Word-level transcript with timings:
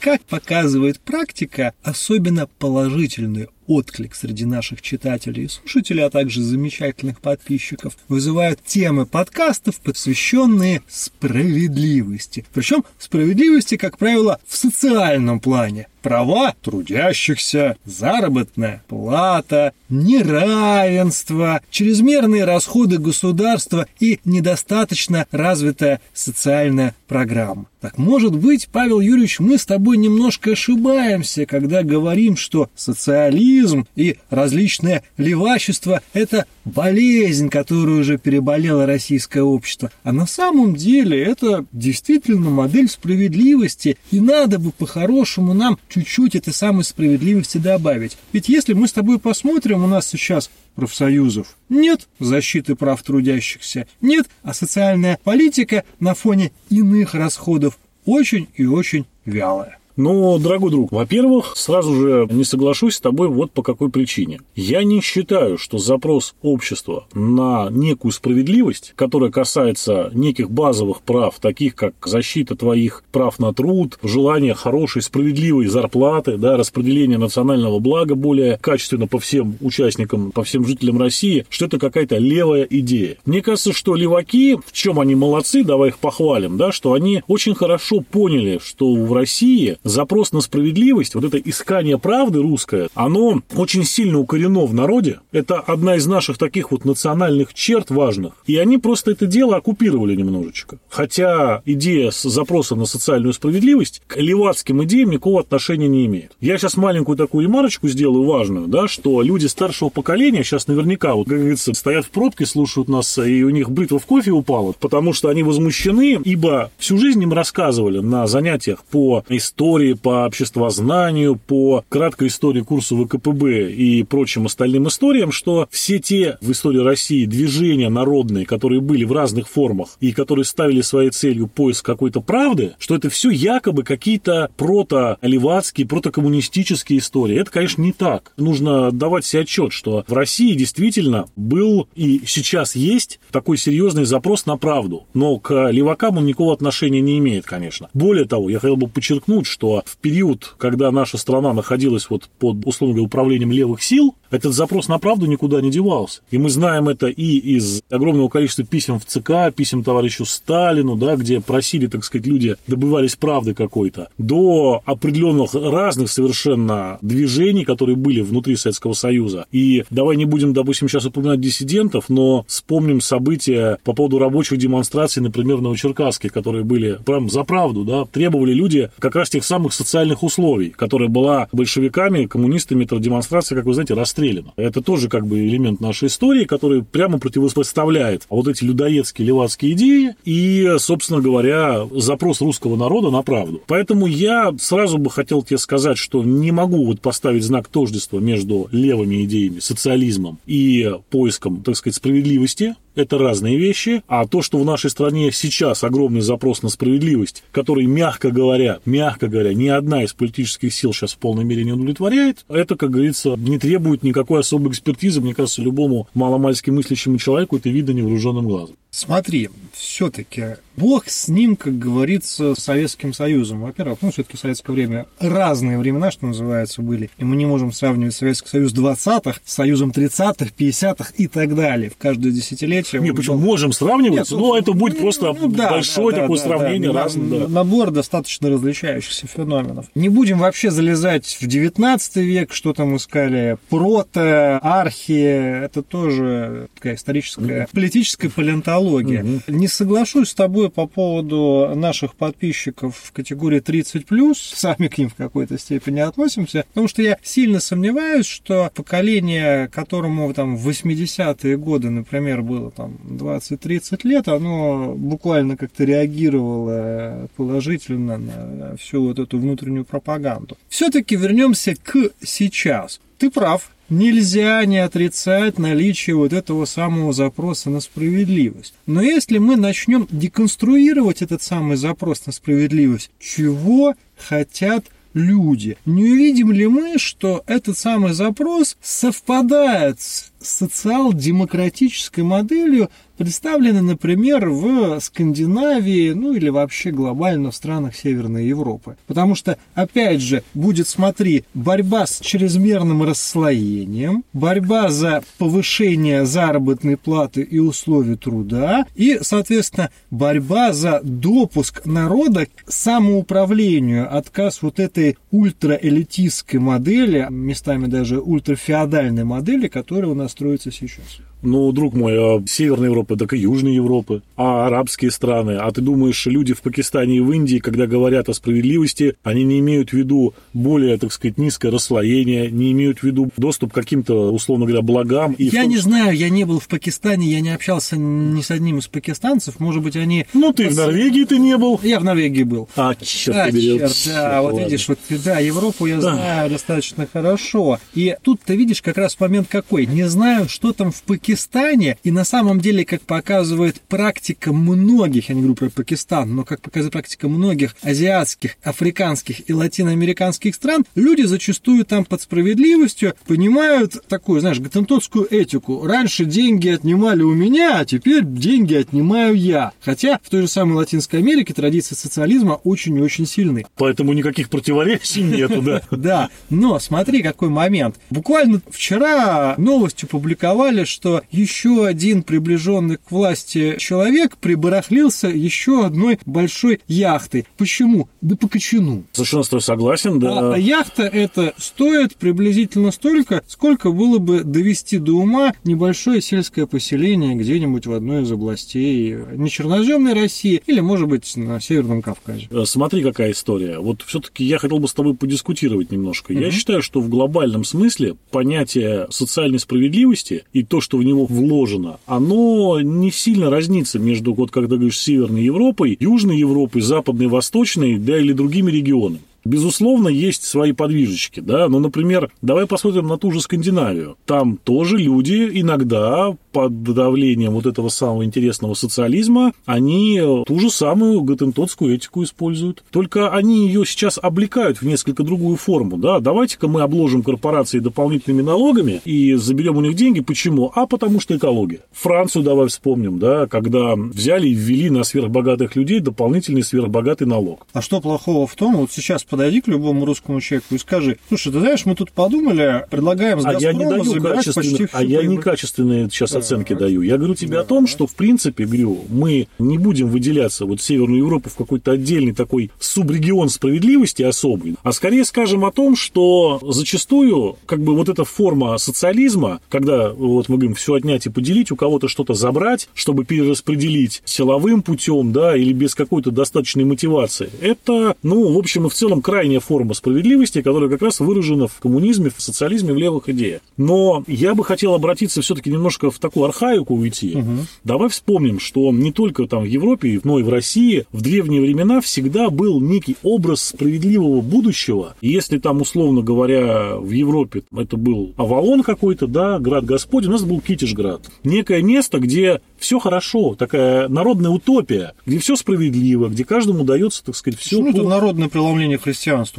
Как 0.00 0.22
показывает 0.22 0.98
практика, 0.98 1.72
особенно 1.84 2.48
положительный 2.58 3.46
отклик 3.68 4.16
среди 4.16 4.44
наших 4.44 4.82
читателей 4.82 5.44
и 5.44 5.48
слушателей, 5.48 6.04
а 6.04 6.10
также 6.10 6.42
замечательных 6.42 7.20
подписчиков, 7.20 7.96
вызывают 8.08 8.64
темы 8.64 9.06
подкастов, 9.06 9.76
посвященные 9.76 10.82
справедливости. 10.88 12.44
Причем 12.52 12.82
справедливости, 12.98 13.76
как 13.76 13.98
правило, 13.98 14.40
в 14.48 14.56
социальном 14.56 15.38
плане. 15.38 15.86
Права 16.02 16.54
трудящихся, 16.60 17.76
заработная 17.84 18.82
плата, 18.88 19.72
неравенство, 19.88 21.60
чрезмерные 21.70 22.44
расходы 22.44 22.98
государства 22.98 23.86
и 24.00 24.18
недостаточно 24.24 25.26
развитая 25.30 26.00
социальная 26.12 26.96
программа. 27.06 27.66
Так 27.80 27.98
может 27.98 28.34
быть, 28.34 28.68
Павел 28.72 29.00
Юрьевич, 29.00 29.38
мы 29.38 29.58
с 29.58 29.66
тобой 29.66 29.96
немножко 29.96 30.52
ошибаемся, 30.52 31.46
когда 31.46 31.82
говорим, 31.82 32.36
что 32.36 32.68
социализм 32.74 33.86
и 33.94 34.18
различное 34.28 35.04
левачество– 35.16 36.00
это 36.14 36.46
болезнь, 36.64 37.48
которую 37.48 38.00
уже 38.00 38.18
переболело 38.18 38.86
российское 38.86 39.42
общество. 39.42 39.90
А 40.02 40.12
на 40.12 40.26
самом 40.26 40.74
деле 40.74 41.22
это 41.22 41.64
действительно 41.72 42.50
модель 42.50 42.88
справедливости, 42.88 43.96
и 44.10 44.20
надо 44.20 44.58
бы 44.58 44.72
по-хорошему 44.72 45.54
нам 45.54 45.78
чуть-чуть 45.88 46.34
этой 46.34 46.52
самой 46.52 46.84
справедливости 46.84 47.58
добавить. 47.58 48.16
Ведь 48.32 48.48
если 48.48 48.72
мы 48.72 48.88
с 48.88 48.92
тобой 48.92 49.18
посмотрим, 49.18 49.84
у 49.84 49.86
нас 49.86 50.08
сейчас 50.08 50.50
профсоюзов 50.74 51.56
нет 51.68 52.08
защиты 52.18 52.74
прав 52.74 53.02
трудящихся, 53.02 53.86
нет, 54.00 54.28
а 54.42 54.54
социальная 54.54 55.18
политика 55.22 55.84
на 56.00 56.14
фоне 56.14 56.52
иных 56.70 57.14
расходов 57.14 57.78
очень 58.04 58.48
и 58.54 58.64
очень 58.64 59.06
вялая. 59.24 59.78
Но, 59.96 60.38
дорогой 60.38 60.70
друг, 60.70 60.92
во-первых, 60.92 61.52
сразу 61.56 61.94
же 61.94 62.28
не 62.30 62.44
соглашусь 62.44 62.96
с 62.96 63.00
тобой 63.00 63.28
вот 63.28 63.52
по 63.52 63.62
какой 63.62 63.90
причине. 63.90 64.40
Я 64.54 64.84
не 64.84 65.00
считаю, 65.00 65.58
что 65.58 65.78
запрос 65.78 66.34
общества 66.42 67.06
на 67.14 67.68
некую 67.70 68.12
справедливость, 68.12 68.92
которая 68.96 69.30
касается 69.30 70.10
неких 70.14 70.50
базовых 70.50 71.02
прав, 71.02 71.38
таких 71.40 71.74
как 71.74 71.94
защита 72.04 72.56
твоих 72.56 73.04
прав 73.12 73.38
на 73.38 73.52
труд, 73.52 73.98
желание 74.02 74.54
хорошей, 74.54 75.02
справедливой 75.02 75.66
зарплаты, 75.66 76.36
да, 76.36 76.56
распределение 76.56 77.18
национального 77.18 77.78
блага 77.78 78.14
более 78.14 78.58
качественно 78.58 79.06
по 79.06 79.18
всем 79.18 79.56
участникам, 79.60 80.32
по 80.32 80.44
всем 80.44 80.66
жителям 80.66 80.98
России, 80.98 81.44
что 81.48 81.66
это 81.66 81.78
какая-то 81.78 82.18
левая 82.18 82.66
идея. 82.68 83.16
Мне 83.26 83.42
кажется, 83.42 83.72
что 83.72 83.94
леваки, 83.94 84.56
в 84.64 84.72
чем 84.72 85.00
они 85.00 85.14
молодцы, 85.14 85.64
давай 85.64 85.90
их 85.90 85.98
похвалим, 85.98 86.56
да, 86.56 86.72
что 86.72 86.92
они 86.92 87.22
очень 87.26 87.54
хорошо 87.54 88.00
поняли, 88.00 88.58
что 88.62 88.94
в 88.94 89.12
России 89.12 89.76
запрос 89.84 90.32
на 90.32 90.40
справедливость, 90.40 91.14
вот 91.14 91.24
это 91.24 91.38
искание 91.38 91.98
правды 91.98 92.40
русское, 92.40 92.88
оно 92.94 93.42
очень 93.54 93.84
сильно 93.84 94.18
укорено 94.18 94.66
в 94.66 94.74
народе. 94.74 95.20
Это 95.32 95.60
одна 95.60 95.96
из 95.96 96.06
наших 96.06 96.38
таких 96.38 96.70
вот 96.70 96.84
национальных 96.84 97.54
черт 97.54 97.90
важных. 97.90 98.34
И 98.46 98.56
они 98.56 98.78
просто 98.78 99.12
это 99.12 99.26
дело 99.26 99.56
оккупировали 99.56 100.14
немножечко. 100.14 100.78
Хотя 100.88 101.62
идея 101.64 102.10
с 102.10 102.22
запроса 102.22 102.76
на 102.76 102.86
социальную 102.86 103.32
справедливость 103.32 104.02
к 104.06 104.16
левацким 104.16 104.82
идеям 104.84 105.10
никакого 105.10 105.40
отношения 105.40 105.88
не 105.88 106.06
имеет. 106.06 106.32
Я 106.40 106.58
сейчас 106.58 106.76
маленькую 106.76 107.16
такую 107.16 107.44
ремарочку 107.46 107.88
сделаю 107.88 108.24
важную, 108.24 108.68
да, 108.68 108.88
что 108.88 109.22
люди 109.22 109.46
старшего 109.46 109.88
поколения 109.88 110.42
сейчас 110.42 110.68
наверняка, 110.68 111.14
вот, 111.14 111.28
как 111.28 111.38
говорится, 111.38 111.74
стоят 111.74 112.04
в 112.04 112.10
пробке, 112.10 112.46
слушают 112.46 112.88
нас, 112.88 113.18
и 113.18 113.42
у 113.44 113.50
них 113.50 113.70
бритва 113.70 113.98
в 113.98 114.06
кофе 114.06 114.30
упала, 114.30 114.72
потому 114.78 115.12
что 115.12 115.28
они 115.28 115.42
возмущены, 115.42 116.20
ибо 116.24 116.70
всю 116.78 116.98
жизнь 116.98 117.22
им 117.22 117.32
рассказывали 117.32 117.98
на 117.98 118.26
занятиях 118.26 118.84
по 118.84 119.24
истории, 119.28 119.71
истории, 119.72 119.94
по 119.94 120.26
обществознанию, 120.26 121.36
по 121.36 121.82
краткой 121.88 122.28
истории 122.28 122.60
курса 122.60 122.94
ВКПБ 122.94 123.72
и 123.72 124.02
прочим 124.02 124.44
остальным 124.44 124.88
историям, 124.88 125.32
что 125.32 125.66
все 125.70 125.98
те 125.98 126.36
в 126.42 126.52
истории 126.52 126.80
России 126.80 127.24
движения 127.24 127.88
народные, 127.88 128.44
которые 128.44 128.82
были 128.82 129.04
в 129.04 129.12
разных 129.12 129.48
формах 129.48 129.96
и 130.00 130.12
которые 130.12 130.44
ставили 130.44 130.82
своей 130.82 131.08
целью 131.08 131.46
поиск 131.46 131.86
какой-то 131.86 132.20
правды, 132.20 132.74
что 132.78 132.94
это 132.94 133.08
все 133.08 133.30
якобы 133.30 133.82
какие-то 133.82 134.50
прото-левацкие, 134.58 135.86
протокоммунистические 135.86 136.98
истории. 136.98 137.38
Это, 137.38 137.50
конечно, 137.50 137.80
не 137.80 137.92
так. 137.92 138.32
Нужно 138.36 138.92
давать 138.92 139.24
себе 139.24 139.42
отчет, 139.42 139.72
что 139.72 140.04
в 140.06 140.12
России 140.12 140.52
действительно 140.52 141.28
был 141.34 141.88
и 141.94 142.20
сейчас 142.26 142.76
есть 142.76 143.20
такой 143.30 143.56
серьезный 143.56 144.04
запрос 144.04 144.44
на 144.44 144.58
правду. 144.58 145.06
Но 145.14 145.38
к 145.38 145.70
левакам 145.70 146.18
он 146.18 146.26
никакого 146.26 146.52
отношения 146.52 147.00
не 147.00 147.16
имеет, 147.18 147.46
конечно. 147.46 147.88
Более 147.94 148.26
того, 148.26 148.50
я 148.50 148.58
хотел 148.58 148.76
бы 148.76 148.86
подчеркнуть, 148.86 149.46
что 149.46 149.61
что 149.62 149.84
в 149.86 149.96
период, 149.98 150.56
когда 150.58 150.90
наша 150.90 151.18
страна 151.18 151.52
находилась 151.52 152.10
вот 152.10 152.28
под, 152.40 152.66
условно 152.66 152.94
говоря, 152.94 153.06
управлением 153.06 153.52
левых 153.52 153.80
сил, 153.80 154.16
этот 154.32 154.54
запрос 154.54 154.88
на 154.88 154.98
правду 154.98 155.26
никуда 155.26 155.60
не 155.60 155.70
девался. 155.70 156.22
И 156.32 156.38
мы 156.38 156.50
знаем 156.50 156.88
это 156.88 157.06
и 157.06 157.36
из 157.36 157.82
огромного 157.88 158.28
количества 158.28 158.64
писем 158.64 158.98
в 158.98 159.04
ЦК, 159.04 159.54
писем 159.54 159.84
товарищу 159.84 160.24
Сталину, 160.24 160.96
да, 160.96 161.14
где 161.14 161.40
просили, 161.40 161.86
так 161.86 162.02
сказать, 162.02 162.26
люди 162.26 162.56
добывались 162.66 163.14
правды 163.14 163.54
какой-то, 163.54 164.08
до 164.18 164.82
определенных 164.84 165.54
разных 165.54 166.10
совершенно 166.10 166.98
движений, 167.02 167.64
которые 167.64 167.94
были 167.94 168.22
внутри 168.22 168.56
Советского 168.56 168.94
Союза. 168.94 169.46
И 169.52 169.84
давай 169.90 170.16
не 170.16 170.24
будем, 170.24 170.54
допустим, 170.54 170.88
сейчас 170.88 171.04
упоминать 171.04 171.40
диссидентов, 171.40 172.06
но 172.08 172.44
вспомним 172.48 173.00
события 173.00 173.78
по 173.84 173.92
поводу 173.92 174.18
рабочих 174.18 174.58
демонстраций, 174.58 175.22
например, 175.22 175.58
в 175.58 175.62
Новочеркасске, 175.62 176.30
которые 176.30 176.64
были 176.64 176.98
прям 177.04 177.30
за 177.30 177.44
правду, 177.44 177.84
да, 177.84 178.06
требовали 178.06 178.54
люди 178.54 178.90
как 178.98 179.14
раз 179.14 179.28
тех 179.28 179.44
самых 179.52 179.74
социальных 179.74 180.22
условий, 180.22 180.70
которая 180.70 181.10
была 181.10 181.46
большевиками, 181.52 182.24
коммунистами, 182.24 182.84
эта 182.84 182.98
демонстрация, 182.98 183.54
как 183.54 183.66
вы 183.66 183.74
знаете, 183.74 183.92
расстреляна. 183.92 184.54
Это 184.56 184.80
тоже 184.80 185.10
как 185.10 185.26
бы 185.26 185.40
элемент 185.40 185.78
нашей 185.78 186.08
истории, 186.08 186.46
который 186.46 186.82
прямо 186.82 187.18
противопоставляет 187.18 188.22
вот 188.30 188.48
эти 188.48 188.64
людоедские, 188.64 189.26
левацкие 189.26 189.72
идеи 189.72 190.14
и, 190.24 190.76
собственно 190.78 191.20
говоря, 191.20 191.86
запрос 191.94 192.40
русского 192.40 192.76
народа 192.76 193.10
на 193.10 193.20
правду. 193.20 193.60
Поэтому 193.66 194.06
я 194.06 194.54
сразу 194.58 194.96
бы 194.96 195.10
хотел 195.10 195.42
тебе 195.42 195.58
сказать, 195.58 195.98
что 195.98 196.24
не 196.24 196.50
могу 196.50 196.86
вот 196.86 197.02
поставить 197.02 197.44
знак 197.44 197.68
тождества 197.68 198.20
между 198.20 198.70
левыми 198.72 199.22
идеями, 199.24 199.58
социализмом 199.58 200.38
и 200.46 200.94
поиском, 201.10 201.62
так 201.62 201.76
сказать, 201.76 201.96
справедливости, 201.96 202.74
это 202.94 203.18
разные 203.18 203.58
вещи. 203.58 204.02
А 204.08 204.26
то, 204.26 204.42
что 204.42 204.58
в 204.58 204.64
нашей 204.64 204.90
стране 204.90 205.30
сейчас 205.32 205.84
огромный 205.84 206.20
запрос 206.20 206.62
на 206.62 206.68
справедливость, 206.68 207.44
который, 207.52 207.86
мягко 207.86 208.30
говоря, 208.30 208.78
мягко 208.84 209.28
говоря, 209.28 209.54
ни 209.54 209.68
одна 209.68 210.04
из 210.04 210.12
политических 210.12 210.72
сил 210.72 210.92
сейчас 210.92 211.14
в 211.14 211.18
полной 211.18 211.44
мере 211.44 211.64
не 211.64 211.72
удовлетворяет, 211.72 212.44
это, 212.48 212.76
как 212.76 212.90
говорится, 212.90 213.34
не 213.36 213.58
требует 213.58 214.02
никакой 214.02 214.40
особой 214.40 214.70
экспертизы. 214.72 215.20
Мне 215.20 215.34
кажется, 215.34 215.62
любому 215.62 216.08
маломальски 216.14 216.70
мыслящему 216.70 217.18
человеку 217.18 217.56
это 217.56 217.68
видно 217.68 217.92
невооруженным 217.92 218.46
глазом. 218.46 218.76
Смотри, 218.90 219.48
все-таки 219.72 220.56
Бог 220.76 221.08
с 221.08 221.28
ним, 221.28 221.56
как 221.56 221.78
говорится, 221.78 222.54
Советским 222.54 223.12
Союзом. 223.12 223.62
Во-первых, 223.62 223.98
ну, 224.02 224.10
все-таки 224.10 224.36
в 224.36 224.40
советское 224.40 224.72
время 224.72 225.06
разные 225.20 225.78
времена, 225.78 226.10
что 226.10 226.26
называется, 226.26 226.82
были. 226.82 227.10
И 227.18 227.24
мы 227.24 227.36
не 227.36 227.46
можем 227.46 227.72
сравнивать 227.72 228.14
Советский 228.14 228.48
Союз 228.48 228.72
20-х 228.72 229.40
с 229.44 229.52
Союзом 229.52 229.90
30-х, 229.90 230.50
50-х 230.56 231.12
и 231.16 231.26
так 231.26 231.54
далее. 231.54 231.90
В 231.90 231.96
каждое 231.96 232.32
десятилетие. 232.32 233.00
Не, 233.00 233.12
почему? 233.12 233.36
Был... 233.36 233.44
Можем 233.44 233.72
сравнивать, 233.72 234.18
Нет, 234.18 234.30
но 234.30 234.38
ну, 234.38 234.54
это 234.56 234.72
будет 234.72 234.94
ну, 234.94 235.00
просто 235.02 235.32
ну, 235.32 235.48
да, 235.48 235.70
большое 235.70 236.16
да, 236.16 236.22
такое 236.22 236.38
да, 236.38 236.44
сравнение. 236.44 236.92
Да, 236.92 237.02
раз, 237.04 237.14
да. 237.14 237.48
Набор 237.48 237.90
достаточно 237.90 238.50
различающихся 238.50 239.26
феноменов. 239.26 239.86
Не 239.94 240.08
будем 240.08 240.38
вообще 240.38 240.70
залезать 240.70 241.38
в 241.40 241.46
19 241.46 242.16
век, 242.16 242.52
что 242.52 242.72
там 242.72 242.96
искали. 242.96 243.58
Прото, 243.68 244.58
архи, 244.62 245.12
это 245.12 245.82
тоже 245.82 246.68
такая 246.74 246.94
историческая, 246.94 247.68
политическая 247.72 248.28
палеонтология. 248.28 249.22
Угу. 249.22 249.40
Не 249.48 249.68
соглашусь 249.68 250.30
с 250.30 250.34
тобой 250.34 250.61
по 250.70 250.86
поводу 250.86 251.72
наших 251.74 252.14
подписчиков 252.14 252.96
в 252.96 253.12
категории 253.12 253.60
30+, 253.60 254.34
сами 254.34 254.88
к 254.88 254.98
ним 254.98 255.08
в 255.08 255.14
какой-то 255.14 255.58
степени 255.58 256.00
относимся, 256.00 256.64
потому 256.68 256.88
что 256.88 257.02
я 257.02 257.18
сильно 257.22 257.60
сомневаюсь, 257.60 258.26
что 258.26 258.70
поколение, 258.74 259.68
которому 259.68 260.32
там 260.34 260.56
в 260.56 260.68
80-е 260.68 261.56
годы, 261.56 261.90
например, 261.90 262.42
было 262.42 262.70
там 262.70 262.98
20-30 263.04 264.00
лет, 264.04 264.28
оно 264.28 264.94
буквально 264.96 265.56
как-то 265.56 265.84
реагировало 265.84 267.28
положительно 267.36 268.18
на 268.18 268.76
всю 268.76 269.06
вот 269.06 269.18
эту 269.18 269.38
внутреннюю 269.38 269.84
пропаганду. 269.84 270.56
Все-таки 270.68 271.16
вернемся 271.16 271.74
к 271.74 272.10
сейчас. 272.22 273.00
Ты 273.18 273.30
прав, 273.30 273.70
нельзя 273.92 274.64
не 274.64 274.78
отрицать 274.78 275.58
наличие 275.58 276.16
вот 276.16 276.32
этого 276.32 276.64
самого 276.64 277.12
запроса 277.12 277.70
на 277.70 277.80
справедливость. 277.80 278.74
Но 278.86 279.02
если 279.02 279.38
мы 279.38 279.56
начнем 279.56 280.08
деконструировать 280.10 281.22
этот 281.22 281.42
самый 281.42 281.76
запрос 281.76 282.26
на 282.26 282.32
справедливость, 282.32 283.10
чего 283.20 283.94
хотят 284.16 284.86
люди. 285.14 285.76
Не 285.84 286.04
увидим 286.04 286.52
ли 286.52 286.66
мы, 286.66 286.98
что 286.98 287.42
этот 287.46 287.76
самый 287.76 288.14
запрос 288.14 288.76
совпадает 288.80 290.00
с 290.00 290.31
социал-демократической 290.42 292.20
моделью, 292.20 292.90
представлены, 293.16 293.82
например, 293.82 294.48
в 294.48 294.98
Скандинавии, 295.00 296.10
ну 296.10 296.32
или 296.32 296.48
вообще 296.48 296.90
глобально 296.90 297.50
в 297.50 297.54
странах 297.54 297.94
Северной 297.94 298.46
Европы. 298.46 298.96
Потому 299.06 299.34
что, 299.34 299.58
опять 299.74 300.20
же, 300.20 300.42
будет, 300.54 300.88
смотри, 300.88 301.44
борьба 301.54 302.06
с 302.06 302.18
чрезмерным 302.20 303.02
расслоением, 303.02 304.24
борьба 304.32 304.88
за 304.88 305.22
повышение 305.38 306.26
заработной 306.26 306.96
платы 306.96 307.42
и 307.42 307.58
условий 307.58 308.16
труда, 308.16 308.86
и, 308.96 309.18
соответственно, 309.22 309.90
борьба 310.10 310.72
за 310.72 311.00
допуск 311.02 311.84
народа 311.86 312.46
к 312.46 312.72
самоуправлению, 312.72 314.14
отказ 314.16 314.62
вот 314.62 314.80
этой 314.80 315.16
ультраэлитистской 315.30 316.58
модели, 316.58 317.26
местами 317.30 317.86
даже 317.86 318.20
ультрафеодальной 318.20 319.24
модели, 319.24 319.68
которая 319.68 320.10
у 320.10 320.14
нас 320.14 320.31
строится 320.32 320.70
сейчас. 320.70 321.18
Ну, 321.42 321.72
друг 321.72 321.94
мой, 321.94 322.16
а 322.16 322.42
Северная 322.46 322.88
Европа, 322.88 323.16
так 323.16 323.32
и 323.32 323.38
Южная 323.38 323.72
Европа, 323.72 324.22
а 324.36 324.66
арабские 324.66 325.10
страны. 325.10 325.52
А 325.52 325.70
ты 325.72 325.80
думаешь, 325.80 326.24
люди 326.26 326.54
в 326.54 326.62
Пакистане 326.62 327.16
и 327.16 327.20
в 327.20 327.32
Индии, 327.32 327.58
когда 327.58 327.86
говорят 327.86 328.28
о 328.28 328.34
справедливости, 328.34 329.16
они 329.24 329.42
не 329.42 329.58
имеют 329.58 329.90
в 329.90 329.94
виду 329.94 330.34
более, 330.52 330.96
так 330.98 331.12
сказать, 331.12 331.38
низкое 331.38 331.72
расслоение, 331.72 332.50
не 332.50 332.70
имеют 332.72 333.00
в 333.00 333.02
виду 333.02 333.30
доступ 333.36 333.72
к 333.72 333.74
каким-то, 333.74 334.32
условно 334.32 334.66
говоря, 334.66 334.82
благам? 334.82 335.32
И 335.32 335.44
я 335.44 335.62
том... 335.62 335.70
не 335.70 335.78
знаю, 335.78 336.16
я 336.16 336.30
не 336.30 336.44
был 336.44 336.60
в 336.60 336.68
Пакистане, 336.68 337.26
я 337.26 337.40
не 337.40 337.50
общался 337.50 337.96
ни 337.96 338.40
с 338.40 338.50
одним 338.50 338.78
из 338.78 338.86
пакистанцев, 338.86 339.58
может 339.58 339.82
быть, 339.82 339.96
они... 339.96 340.26
Ну, 340.34 340.52
ты 340.52 340.68
в 340.68 340.76
Норвегии 340.76 341.24
ты 341.24 341.38
не 341.38 341.56
был? 341.58 341.80
Я 341.82 341.98
в 341.98 342.04
Норвегии 342.04 342.44
был. 342.44 342.68
А, 342.76 342.94
черт 342.94 343.36
а, 343.36 343.46
побери. 343.46 343.78
Черт, 343.78 344.02
да, 344.06 344.42
вот 344.42 344.58
видишь, 344.58 344.88
вот, 344.88 344.98
да, 345.24 345.40
Европу 345.40 345.86
я 345.86 346.00
знаю 346.00 346.50
достаточно 346.50 347.08
хорошо. 347.12 347.80
И 347.94 348.16
тут 348.22 348.40
ты 348.44 348.54
видишь 348.54 348.80
как 348.80 348.96
раз 348.96 349.18
момент 349.18 349.48
какой. 349.48 349.86
Не 349.86 350.08
знаю, 350.08 350.48
что 350.48 350.72
там 350.72 350.92
в 350.92 351.02
Пакистане 351.02 351.31
Пакистане, 351.32 351.96
и 352.04 352.10
на 352.10 352.24
самом 352.24 352.60
деле, 352.60 352.84
как 352.84 353.00
показывает 353.00 353.80
практика 353.80 354.52
многих, 354.52 355.30
я 355.30 355.34
не 355.34 355.40
говорю 355.40 355.54
про 355.54 355.70
Пакистан, 355.70 356.34
но 356.34 356.44
как 356.44 356.60
показывает 356.60 356.92
практика 356.92 357.26
многих 357.26 357.74
азиатских, 357.80 358.56
африканских 358.62 359.48
и 359.48 359.54
латиноамериканских 359.54 360.54
стран, 360.54 360.84
люди 360.94 361.22
зачастую 361.22 361.86
там 361.86 362.04
под 362.04 362.20
справедливостью 362.20 363.14
понимают 363.26 363.96
такую, 364.08 364.42
знаешь, 364.42 364.60
гатентотскую 364.60 365.26
этику. 365.32 365.86
Раньше 365.86 366.26
деньги 366.26 366.68
отнимали 366.68 367.22
у 367.22 367.32
меня, 367.32 367.78
а 367.78 367.86
теперь 367.86 368.24
деньги 368.24 368.74
отнимаю 368.74 369.34
я. 369.34 369.72
Хотя 369.80 370.20
в 370.22 370.28
той 370.28 370.42
же 370.42 370.48
самой 370.48 370.74
Латинской 370.74 371.20
Америке 371.20 371.54
традиции 371.54 371.94
социализма 371.94 372.60
очень 372.62 372.94
и 372.98 373.00
очень 373.00 373.26
сильны. 373.26 373.64
Поэтому 373.76 374.12
никаких 374.12 374.50
противоречий 374.50 375.22
нету, 375.22 375.62
да? 375.62 375.80
Да, 376.02 376.30
но 376.50 376.78
смотри, 376.78 377.22
какой 377.22 377.48
момент. 377.48 377.96
Буквально 378.10 378.60
вчера 378.70 379.54
новостью 379.56 380.08
публиковали, 380.08 380.84
что 380.84 381.21
еще 381.30 381.86
один 381.86 382.22
приближенный 382.22 382.96
к 382.96 383.10
власти 383.10 383.76
человек 383.78 384.36
прибарахлился 384.36 385.28
еще 385.28 385.84
одной 385.84 386.18
большой 386.26 386.80
яхтой. 386.88 387.46
Почему? 387.56 388.08
Да 388.20 388.36
по 388.36 388.48
кочану. 388.48 389.04
Совершенно 389.12 389.42
с 389.42 389.48
тобой 389.48 389.62
согласен, 389.62 390.18
да. 390.18 390.38
А, 390.38 390.54
а 390.54 390.58
яхта 390.58 391.02
это 391.02 391.54
стоит 391.56 392.16
приблизительно 392.16 392.90
столько, 392.90 393.42
сколько 393.46 393.90
было 393.90 394.18
бы 394.18 394.44
довести 394.44 394.98
до 394.98 395.12
ума 395.12 395.54
небольшое 395.64 396.20
сельское 396.20 396.66
поселение 396.66 397.34
где-нибудь 397.34 397.86
в 397.86 397.92
одной 397.92 398.22
из 398.22 398.32
областей 398.32 399.16
не 399.36 399.50
черноземной 399.50 400.14
России 400.14 400.62
или, 400.66 400.80
может 400.80 401.08
быть, 401.08 401.36
на 401.36 401.60
Северном 401.60 402.02
Кавказе. 402.02 402.48
Э, 402.50 402.64
смотри, 402.64 403.02
какая 403.02 403.32
история. 403.32 403.78
Вот 403.78 404.02
все-таки 404.02 404.44
я 404.44 404.58
хотел 404.58 404.78
бы 404.78 404.88
с 404.88 404.94
тобой 404.94 405.14
подискутировать 405.14 405.90
немножко. 405.90 406.32
Угу. 406.32 406.40
Я 406.40 406.50
считаю, 406.50 406.82
что 406.82 407.00
в 407.00 407.08
глобальном 407.08 407.64
смысле 407.64 408.16
понятие 408.30 409.06
социальной 409.10 409.58
справедливости 409.58 410.44
и 410.52 410.62
то, 410.62 410.80
что 410.80 410.98
в 410.98 411.02
него 411.12 411.26
вложено, 411.26 411.98
оно 412.06 412.80
не 412.80 413.10
сильно 413.10 413.50
разнится 413.50 413.98
между, 413.98 414.34
вот 414.34 414.50
когда 414.50 414.76
говоришь, 414.76 414.98
Северной 414.98 415.42
Европой, 415.42 415.96
Южной 415.98 416.38
Европой, 416.38 416.82
Западной, 416.82 417.26
Восточной, 417.26 417.98
да, 417.98 418.18
или 418.18 418.32
другими 418.32 418.70
регионами. 418.70 419.20
Безусловно, 419.44 420.08
есть 420.08 420.44
свои 420.44 420.72
подвижечки, 420.72 421.40
да, 421.40 421.68
но, 421.68 421.78
например, 421.80 422.30
давай 422.42 422.66
посмотрим 422.66 423.06
на 423.06 423.18
ту 423.18 423.32
же 423.32 423.40
Скандинавию. 423.40 424.16
Там 424.24 424.56
тоже 424.56 424.98
люди 424.98 425.50
иногда 425.52 426.36
под 426.52 426.82
давлением 426.82 427.52
вот 427.52 427.66
этого 427.66 427.88
самого 427.88 428.24
интересного 428.24 428.74
социализма, 428.74 429.52
они 429.66 430.20
ту 430.46 430.58
же 430.58 430.70
самую 430.70 431.22
гатентотскую 431.22 431.94
этику 431.94 432.22
используют. 432.22 432.84
Только 432.90 433.30
они 433.30 433.66
ее 433.66 433.84
сейчас 433.86 434.18
облекают 434.22 434.78
в 434.78 434.82
несколько 434.82 435.22
другую 435.22 435.56
форму, 435.56 435.96
да. 435.96 436.20
Давайте-ка 436.20 436.68
мы 436.68 436.82
обложим 436.82 437.22
корпорации 437.22 437.78
дополнительными 437.78 438.42
налогами 438.42 439.00
и 439.04 439.34
заберем 439.34 439.78
у 439.78 439.80
них 439.80 439.94
деньги. 439.94 440.20
Почему? 440.20 440.70
А 440.74 440.86
потому 440.86 441.20
что 441.20 441.36
экология. 441.36 441.80
Францию 441.92 442.44
давай 442.44 442.68
вспомним, 442.68 443.18
да, 443.18 443.46
когда 443.46 443.94
взяли 443.96 444.48
и 444.48 444.54
ввели 444.54 444.90
на 444.90 445.04
сверхбогатых 445.04 445.76
людей 445.76 446.00
дополнительный 446.00 446.62
сверхбогатый 446.62 447.26
налог. 447.26 447.66
А 447.72 447.82
что 447.82 448.00
плохого 448.00 448.46
в 448.46 448.54
том, 448.54 448.76
вот 448.76 448.92
сейчас 448.92 449.24
подойди 449.32 449.62
к 449.62 449.68
любому 449.68 450.04
русскому 450.04 450.42
человеку 450.42 450.74
и 450.74 450.78
скажи, 450.78 451.16
слушай, 451.28 451.50
ты 451.50 451.58
знаешь, 451.58 451.86
мы 451.86 451.94
тут 451.94 452.12
подумали, 452.12 452.84
предлагаем 452.90 453.40
с 453.40 453.46
а 453.46 453.54
я 453.54 453.72
не 453.72 453.86
даю 453.86 454.20
качественные, 454.20 454.88
А 454.92 455.02
я 455.02 455.22
не 455.22 455.38
качественные 455.38 456.10
сейчас 456.10 456.32
да. 456.32 456.40
оценки 456.40 456.74
даю. 456.74 457.00
Я 457.00 457.16
говорю 457.16 457.34
тебе 457.34 457.54
да. 457.54 457.60
о 457.62 457.64
том, 457.64 457.86
что, 457.86 458.06
в 458.06 458.14
принципе, 458.14 458.66
говорю, 458.66 459.04
мы 459.08 459.48
не 459.58 459.78
будем 459.78 460.08
выделяться 460.08 460.66
вот 460.66 460.82
Северную 460.82 461.20
Европу 461.20 461.48
в 461.48 461.56
какой-то 461.56 461.92
отдельный 461.92 462.34
такой 462.34 462.70
субрегион 462.78 463.48
справедливости 463.48 464.22
особый, 464.22 464.74
а 464.82 464.92
скорее 464.92 465.24
скажем 465.24 465.64
о 465.64 465.72
том, 465.72 465.96
что 465.96 466.60
зачастую 466.62 467.56
как 467.64 467.80
бы 467.80 467.94
вот 467.94 468.10
эта 468.10 468.26
форма 468.26 468.76
социализма, 468.76 469.60
когда 469.70 470.10
вот 470.10 470.50
мы 470.50 470.58
говорим 470.58 470.74
все 470.74 470.92
отнять 470.92 471.24
и 471.24 471.30
поделить, 471.30 471.70
у 471.70 471.76
кого-то 471.76 472.06
что-то 472.08 472.34
забрать, 472.34 472.90
чтобы 472.92 473.24
перераспределить 473.24 474.20
силовым 474.26 474.82
путем, 474.82 475.32
да, 475.32 475.56
или 475.56 475.72
без 475.72 475.94
какой-то 475.94 476.30
достаточной 476.30 476.84
мотивации, 476.84 477.48
это, 477.62 478.14
ну, 478.22 478.52
в 478.52 478.58
общем 478.58 478.86
и 478.86 478.90
в 478.90 478.94
целом 478.94 479.21
крайняя 479.22 479.60
форма 479.60 479.94
справедливости, 479.94 480.62
которая 480.62 480.90
как 480.90 481.02
раз 481.02 481.20
выражена 481.20 481.68
в 481.68 481.78
коммунизме, 481.78 482.30
в 482.34 482.40
социализме, 482.40 482.92
в 482.92 482.98
левых 482.98 483.28
идеях. 483.28 483.60
Но 483.76 484.24
я 484.26 484.54
бы 484.54 484.64
хотел 484.64 484.94
обратиться 484.94 485.40
все-таки 485.40 485.70
немножко 485.70 486.10
в 486.10 486.18
такую 486.18 486.44
архаику 486.44 486.94
уйти. 486.94 487.36
Угу. 487.36 487.50
Давай 487.84 488.08
вспомним, 488.08 488.60
что 488.60 488.90
не 488.92 489.12
только 489.12 489.46
там 489.46 489.62
в 489.62 489.66
Европе, 489.66 490.20
но 490.24 490.38
и 490.38 490.42
в 490.42 490.48
России 490.48 491.06
в 491.12 491.22
древние 491.22 491.60
времена 491.60 492.00
всегда 492.00 492.50
был 492.50 492.80
некий 492.80 493.16
образ 493.22 493.62
справедливого 493.62 494.40
будущего. 494.40 495.14
И 495.20 495.30
если 495.30 495.58
там, 495.58 495.80
условно 495.80 496.22
говоря, 496.22 496.96
в 496.96 497.10
Европе 497.10 497.62
это 497.76 497.96
был 497.96 498.34
Авалон 498.36 498.82
какой-то, 498.82 499.26
да, 499.26 499.58
град 499.58 499.84
Господь, 499.84 500.26
у 500.26 500.30
нас 500.30 500.42
был 500.42 500.60
Китежград. 500.60 501.22
Некое 501.44 501.82
место, 501.82 502.18
где 502.18 502.60
все 502.78 502.98
хорошо, 502.98 503.54
такая 503.54 504.08
народная 504.08 504.50
утопия, 504.50 505.14
где 505.26 505.38
все 505.38 505.56
справедливо, 505.56 506.28
где 506.28 506.44
каждому 506.44 506.84
дается, 506.84 507.24
так 507.24 507.36
сказать, 507.36 507.58
все. 507.58 507.80
Ну, 507.80 507.92
по... 507.92 507.96
это 507.96 508.08
народное 508.08 508.48
преломление 508.48 508.98
христианства, 508.98 509.11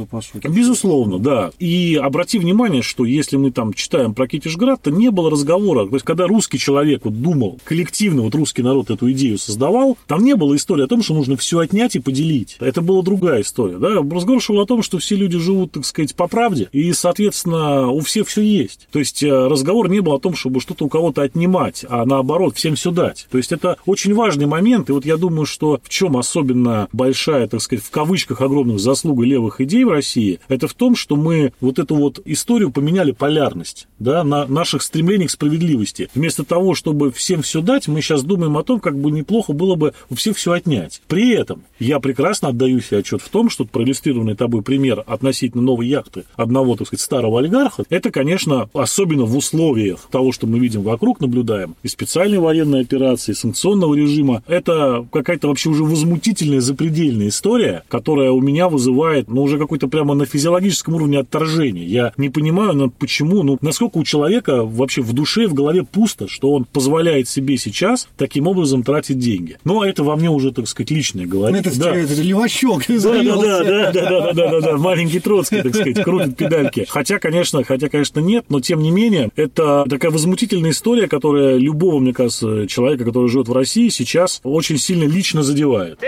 по 0.06 0.20
сути. 0.20 0.46
Безусловно, 0.46 1.18
да. 1.18 1.50
И 1.58 1.98
обрати 2.00 2.38
внимание, 2.38 2.82
что 2.82 3.04
если 3.04 3.36
мы 3.36 3.50
там 3.50 3.72
читаем 3.72 4.14
про 4.14 4.26
Китежград, 4.26 4.82
то 4.82 4.90
не 4.90 5.10
было 5.10 5.30
разговора. 5.30 5.86
То 5.86 5.94
есть, 5.94 6.04
когда 6.04 6.26
русский 6.26 6.58
человек 6.58 7.02
вот 7.04 7.20
думал, 7.20 7.60
коллективно 7.64 8.22
вот 8.22 8.34
русский 8.34 8.62
народ 8.62 8.90
эту 8.90 9.10
идею 9.12 9.38
создавал, 9.38 9.96
там 10.06 10.24
не 10.24 10.34
было 10.34 10.56
истории 10.56 10.84
о 10.84 10.88
том, 10.88 11.02
что 11.02 11.14
нужно 11.14 11.36
все 11.36 11.58
отнять 11.58 11.96
и 11.96 12.00
поделить. 12.00 12.56
Это 12.60 12.82
была 12.82 13.02
другая 13.02 13.42
история. 13.42 13.78
Да? 13.78 13.88
Разговор 13.88 14.42
шел 14.42 14.60
о 14.60 14.66
том, 14.66 14.82
что 14.82 14.98
все 14.98 15.16
люди 15.16 15.38
живут, 15.38 15.72
так 15.72 15.84
сказать, 15.84 16.14
по 16.14 16.28
правде, 16.28 16.68
и, 16.72 16.92
соответственно, 16.92 17.88
у 17.88 18.00
всех 18.00 18.28
все 18.28 18.42
есть. 18.42 18.88
То 18.90 18.98
есть, 18.98 19.22
э, 19.22 19.30
разговор 19.30 19.88
не 19.88 20.00
был 20.00 20.12
о 20.12 20.20
том, 20.20 20.34
чтобы 20.34 20.60
что-то 20.60 20.84
у 20.84 20.88
кого-то 20.88 21.22
отнимать, 21.22 21.84
а 21.88 22.04
наоборот, 22.04 22.56
всем 22.56 22.74
все 22.74 22.90
дать. 22.90 23.26
То 23.30 23.38
есть 23.38 23.52
это 23.52 23.76
очень 23.86 24.14
важный 24.14 24.46
момент, 24.46 24.88
и 24.88 24.92
вот 24.92 25.04
я 25.04 25.16
думаю, 25.16 25.46
что 25.46 25.80
в 25.82 25.88
чем 25.88 26.16
особенно 26.16 26.88
большая, 26.92 27.48
так 27.48 27.60
сказать, 27.60 27.84
в 27.84 27.90
кавычках 27.90 28.40
огромных 28.40 28.78
заслуга 28.80 29.24
левых 29.44 29.60
идей 29.60 29.84
в 29.84 29.90
России, 29.90 30.40
это 30.48 30.68
в 30.68 30.74
том, 30.74 30.96
что 30.96 31.16
мы 31.16 31.52
вот 31.60 31.78
эту 31.78 31.94
вот 31.94 32.20
историю 32.24 32.70
поменяли 32.70 33.12
полярность, 33.12 33.86
да, 33.98 34.24
на 34.24 34.46
наших 34.46 34.82
стремлений 34.82 35.26
к 35.26 35.30
справедливости. 35.30 36.08
Вместо 36.14 36.44
того, 36.44 36.74
чтобы 36.74 37.12
всем 37.12 37.42
все 37.42 37.60
дать, 37.60 37.88
мы 37.88 38.00
сейчас 38.00 38.22
думаем 38.22 38.56
о 38.56 38.62
том, 38.62 38.80
как 38.80 38.98
бы 38.98 39.10
неплохо 39.10 39.52
было 39.52 39.74
бы 39.74 39.94
у 40.10 40.14
всех 40.14 40.36
все 40.36 40.52
отнять. 40.52 41.02
При 41.08 41.30
этом 41.32 41.62
я 41.78 42.00
прекрасно 42.00 42.48
отдаю 42.48 42.80
себе 42.80 42.98
отчет 42.98 43.20
в 43.22 43.28
том, 43.28 43.50
что 43.50 43.64
проиллюстрированный 43.64 44.34
тобой 44.34 44.62
пример 44.62 45.04
относительно 45.06 45.62
новой 45.62 45.86
яхты 45.86 46.24
одного, 46.36 46.76
так 46.76 46.86
сказать, 46.88 47.02
старого 47.02 47.40
олигарха, 47.40 47.84
это, 47.90 48.10
конечно, 48.10 48.68
особенно 48.72 49.24
в 49.24 49.36
условиях 49.36 50.08
того, 50.10 50.32
что 50.32 50.46
мы 50.46 50.58
видим 50.58 50.82
вокруг, 50.82 51.20
наблюдаем, 51.20 51.76
и 51.82 51.88
специальные 51.88 52.40
военные 52.40 52.82
операции, 52.82 53.04
Федерации, 53.04 53.32
санкционного 53.32 53.94
режима. 53.94 54.42
Это 54.46 55.06
какая-то 55.12 55.48
вообще 55.48 55.70
уже 55.70 55.84
возмутительная, 55.84 56.60
запредельная 56.60 57.28
история, 57.28 57.82
которая 57.88 58.30
у 58.30 58.40
меня 58.40 58.68
вызывает, 58.68 59.28
ну, 59.34 59.42
уже 59.42 59.58
какой-то 59.58 59.88
прямо 59.88 60.14
на 60.14 60.26
физиологическом 60.26 60.94
уровне 60.94 61.18
отторжение. 61.18 61.84
Я 61.84 62.12
не 62.16 62.30
понимаю, 62.30 62.72
ну, 62.74 62.90
почему, 62.90 63.42
ну, 63.42 63.58
насколько 63.60 63.98
у 63.98 64.04
человека 64.04 64.64
вообще 64.64 65.02
в 65.02 65.12
душе, 65.12 65.46
в 65.46 65.54
голове 65.54 65.82
пусто, 65.84 66.28
что 66.28 66.52
он 66.52 66.64
позволяет 66.64 67.28
себе 67.28 67.56
сейчас 67.56 68.08
таким 68.16 68.46
образом 68.46 68.82
тратить 68.82 69.18
деньги. 69.18 69.58
Но 69.64 69.84
это 69.84 70.04
во 70.04 70.16
мне 70.16 70.30
уже, 70.30 70.52
так 70.52 70.68
сказать, 70.68 70.90
личное 70.90 71.26
говорит. 71.26 71.66
Это, 71.66 71.78
да. 71.78 71.96
это 71.96 72.14
левачок 72.14 72.84
да, 72.86 72.94
да, 72.98 73.22
да, 73.22 73.62
да, 73.62 73.92
да, 73.92 73.92
да, 73.92 74.32
да, 74.32 74.32
да, 74.32 74.60
да, 74.60 74.76
маленький 74.76 75.20
Троцкий, 75.20 75.62
так 75.62 75.74
сказать, 75.74 76.02
крутит 76.02 76.36
педальки. 76.36 76.86
Хотя, 76.88 77.18
конечно, 77.18 77.64
хотя, 77.64 77.88
конечно, 77.88 78.20
нет, 78.20 78.46
но 78.48 78.60
тем 78.60 78.80
не 78.80 78.90
менее, 78.90 79.30
это 79.36 79.84
такая 79.88 80.10
возмутительная 80.10 80.70
история, 80.70 81.08
которая 81.08 81.56
любого, 81.56 81.98
мне 81.98 82.12
кажется, 82.12 82.66
человека, 82.66 83.04
который 83.04 83.28
живет 83.28 83.48
в 83.48 83.52
России, 83.52 83.88
сейчас 83.88 84.40
очень 84.44 84.78
сильно 84.78 85.04
лично 85.04 85.42
задевает. 85.42 85.98